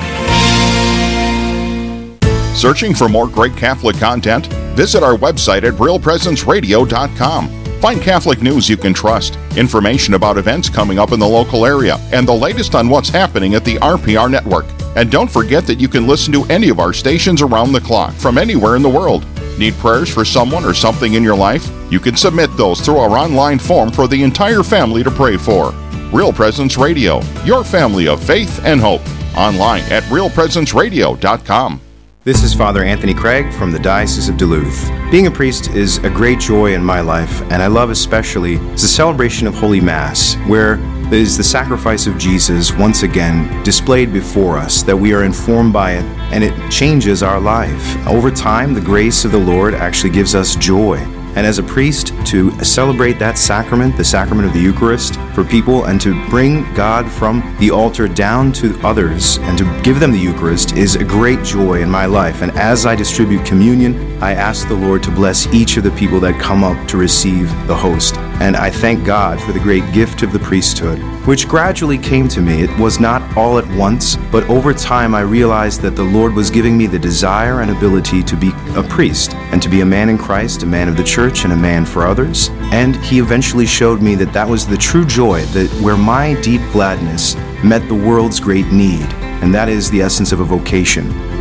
Searching 2.56 2.92
for 2.92 3.08
more 3.08 3.28
great 3.28 3.56
Catholic 3.56 3.96
content? 3.96 4.49
Visit 4.75 5.04
our 5.04 5.16
website 5.16 5.62
at 5.62 5.75
realpresenceradio.com. 5.75 7.80
Find 7.80 8.00
Catholic 8.00 8.42
news 8.42 8.68
you 8.68 8.76
can 8.76 8.92
trust, 8.92 9.37
information 9.56 10.14
about 10.14 10.37
events 10.37 10.68
coming 10.68 10.99
up 10.99 11.12
in 11.12 11.20
the 11.20 11.28
local 11.28 11.64
area, 11.64 11.96
and 12.12 12.26
the 12.26 12.34
latest 12.34 12.75
on 12.75 12.88
what's 12.88 13.08
happening 13.08 13.54
at 13.54 13.64
the 13.64 13.76
RPR 13.76 14.28
network. 14.28 14.66
And 14.96 15.10
don't 15.10 15.30
forget 15.30 15.66
that 15.66 15.80
you 15.80 15.88
can 15.88 16.06
listen 16.06 16.32
to 16.32 16.44
any 16.44 16.68
of 16.68 16.78
our 16.78 16.92
stations 16.92 17.42
around 17.42 17.72
the 17.72 17.80
clock 17.80 18.14
from 18.14 18.38
anywhere 18.38 18.76
in 18.76 18.82
the 18.82 18.88
world. 18.88 19.26
Need 19.58 19.74
prayers 19.74 20.12
for 20.12 20.24
someone 20.24 20.64
or 20.64 20.74
something 20.74 21.14
in 21.14 21.22
your 21.22 21.36
life? 21.36 21.70
You 21.90 22.00
can 22.00 22.16
submit 22.16 22.56
those 22.56 22.80
through 22.80 22.98
our 22.98 23.16
online 23.16 23.58
form 23.58 23.90
for 23.90 24.08
the 24.08 24.22
entire 24.22 24.62
family 24.62 25.02
to 25.02 25.10
pray 25.10 25.36
for. 25.36 25.72
Real 26.12 26.32
Presence 26.32 26.76
Radio, 26.76 27.20
your 27.44 27.64
family 27.64 28.08
of 28.08 28.22
faith 28.22 28.64
and 28.64 28.80
hope. 28.80 29.02
Online 29.36 29.82
at 29.84 30.02
realpresenceradio.com. 30.04 31.80
This 32.24 32.42
is 32.42 32.54
Father 32.54 32.82
Anthony 32.82 33.12
Craig 33.12 33.52
from 33.52 33.70
the 33.70 33.78
Diocese 33.78 34.30
of 34.30 34.38
Duluth. 34.38 34.88
Being 35.10 35.26
a 35.26 35.30
priest 35.30 35.68
is 35.72 35.98
a 35.98 36.08
great 36.08 36.40
joy 36.40 36.72
in 36.72 36.82
my 36.82 37.00
life, 37.00 37.42
and 37.50 37.62
I 37.62 37.66
love 37.66 37.90
especially 37.90 38.56
the 38.56 38.78
celebration 38.78 39.46
of 39.46 39.54
Holy 39.54 39.80
Mass, 39.80 40.34
where 40.46 40.76
is 41.12 41.37
the 41.37 41.44
sacrifice 41.44 42.06
of 42.06 42.18
Jesus 42.18 42.73
once 42.73 43.02
again 43.02 43.62
displayed 43.62 44.12
before 44.12 44.58
us, 44.58 44.82
that 44.82 44.96
we 44.96 45.12
are 45.12 45.25
informed 45.25 45.73
by 45.73 45.92
it, 45.92 46.04
and 46.32 46.42
it 46.42 46.70
changes 46.70 47.23
our 47.23 47.40
life. 47.40 48.06
Over 48.06 48.30
time, 48.30 48.75
the 48.75 48.80
grace 48.80 49.25
of 49.25 49.32
the 49.32 49.38
Lord 49.38 49.75
actually 49.75 50.11
gives 50.11 50.34
us 50.34 50.56
joy. 50.56 50.96
And 51.37 51.44
as 51.44 51.58
a 51.58 51.64
priest, 51.64 52.12
to 52.26 52.52
celebrate 52.64 53.18
that 53.18 53.37
sacrament, 53.37 53.96
the 53.96 54.04
sacrament 54.04 54.46
of 54.46 54.54
the 54.54 54.61
Eucharist, 54.61 55.16
for 55.34 55.42
people 55.42 55.87
and 55.87 56.00
to 56.00 56.14
bring 56.28 56.73
God 56.75 57.11
from 57.11 57.56
the 57.58 57.73
altar 57.73 58.06
down 58.06 58.52
to 58.54 58.78
others 58.82 59.38
and 59.38 59.58
to 59.58 59.82
give 59.82 59.99
them 59.99 60.12
the 60.12 60.18
Eucharist 60.18 60.76
is 60.76 60.94
a 60.94 61.04
great 61.04 61.42
joy 61.42 61.82
in 61.82 61.90
my 61.90 62.06
life. 62.06 62.42
And 62.42 62.52
as 62.52 62.87
I 62.87 62.94
distribute 62.94 63.44
communion, 63.44 64.23
I 64.23 64.32
ask 64.32 64.68
the 64.68 64.75
Lord 64.75 65.02
to 65.02 65.11
bless 65.11 65.52
each 65.52 65.76
of 65.76 65.82
the 65.82 65.90
people 65.90 66.20
that 66.20 66.40
come 66.40 66.62
up 66.62 66.87
to 66.88 66.96
receive 66.96 67.49
the 67.66 67.76
host. 67.76 68.14
And 68.41 68.57
I 68.57 68.71
thank 68.71 69.05
God 69.05 69.41
for 69.41 69.53
the 69.53 69.61
great 69.61 69.91
gift 69.93 70.23
of 70.23 70.33
the 70.33 70.38
priesthood, 70.38 70.99
which 71.26 71.49
gradually 71.49 71.99
came 71.99 72.29
to 72.29 72.41
me. 72.41 72.62
It 72.62 72.79
was 72.79 73.00
not 73.00 73.37
all 73.37 73.59
at 73.59 73.67
once, 73.76 74.17
but 74.31 74.49
over 74.50 74.75
time 74.75 75.14
I 75.14 75.21
realized 75.21 75.81
that 75.83 75.97
the 75.97 76.03
Lord 76.03 76.35
was 76.35 76.50
giving 76.50 76.76
me 76.76 76.87
the 76.87 76.99
desire 76.99 77.61
and 77.61 77.71
ability 77.71 78.23
to 78.23 78.37
be 78.37 78.50
a 78.76 78.83
priest 78.83 79.35
and 79.35 79.62
to 79.62 79.69
be 79.69 79.81
a 79.81 79.87
man 79.87 80.09
in 80.09 80.19
Christ, 80.19 80.62
a 80.62 80.67
man 80.67 80.88
of 80.88 80.97
the 80.97 81.05
church, 81.05 81.45
and 81.45 81.53
a 81.53 81.57
man 81.57 81.87
for 81.87 82.07
others. 82.07 82.50
And 82.73 82.97
He 82.97 83.19
eventually 83.19 83.67
showed 83.67 84.03
me 84.03 84.14
that 84.17 84.33
that 84.33 84.49
was 84.49 84.67
the 84.67 84.76
true 84.76 85.05
joy, 85.05 85.43
that 85.47 85.71
where 85.81 85.97
my 85.97 86.41
deep 86.43 86.62
gladness 86.73 87.37
met 87.64 87.87
the 87.88 87.95
world's 87.95 88.41
great 88.41 88.67
need. 88.67 89.07
And 89.43 89.55
that 89.55 89.69
is 89.69 89.91
the 89.91 90.03
essence 90.03 90.33
of 90.33 90.41
a 90.41 90.45
vocation. 90.45 91.34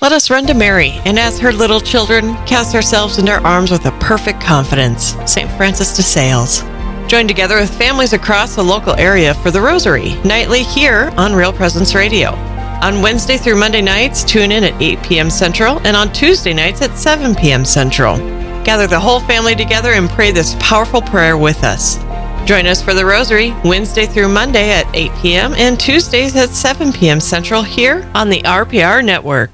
Let 0.00 0.12
us 0.12 0.30
run 0.30 0.46
to 0.46 0.54
Mary, 0.54 0.92
and 1.04 1.18
as 1.18 1.38
her 1.40 1.52
little 1.52 1.78
children, 1.78 2.34
cast 2.46 2.74
ourselves 2.74 3.18
into 3.18 3.32
her 3.32 3.46
arms 3.46 3.70
with 3.70 3.84
a 3.84 3.90
perfect 4.00 4.40
confidence. 4.40 5.14
St. 5.30 5.50
Francis 5.58 5.94
de 5.94 6.02
Sales. 6.02 6.62
Join 7.06 7.28
together 7.28 7.56
with 7.56 7.76
families 7.76 8.14
across 8.14 8.56
the 8.56 8.64
local 8.64 8.94
area 8.94 9.34
for 9.34 9.50
the 9.50 9.60
Rosary, 9.60 10.14
nightly 10.24 10.62
here 10.62 11.12
on 11.18 11.34
Real 11.34 11.52
Presence 11.52 11.94
Radio. 11.94 12.30
On 12.80 13.02
Wednesday 13.02 13.36
through 13.36 13.60
Monday 13.60 13.82
nights, 13.82 14.24
tune 14.24 14.52
in 14.52 14.64
at 14.64 14.80
8 14.80 15.02
p.m. 15.02 15.28
Central, 15.28 15.80
and 15.80 15.94
on 15.94 16.10
Tuesday 16.14 16.54
nights 16.54 16.80
at 16.80 16.96
7 16.96 17.34
p.m. 17.34 17.62
Central. 17.62 18.16
Gather 18.64 18.86
the 18.86 18.98
whole 18.98 19.20
family 19.20 19.54
together 19.54 19.92
and 19.92 20.08
pray 20.08 20.30
this 20.30 20.56
powerful 20.60 21.02
prayer 21.02 21.36
with 21.36 21.62
us. 21.62 21.98
Join 22.46 22.66
us 22.66 22.82
for 22.82 22.94
the 22.94 23.04
Rosary 23.04 23.54
Wednesday 23.64 24.06
through 24.06 24.28
Monday 24.28 24.70
at 24.70 24.86
8 24.94 25.12
p.m. 25.20 25.52
and 25.52 25.78
Tuesdays 25.78 26.34
at 26.36 26.48
7 26.48 26.90
p.m. 26.90 27.20
Central 27.20 27.62
here 27.62 28.10
on 28.14 28.30
the 28.30 28.40
RPR 28.42 29.04
Network. 29.04 29.48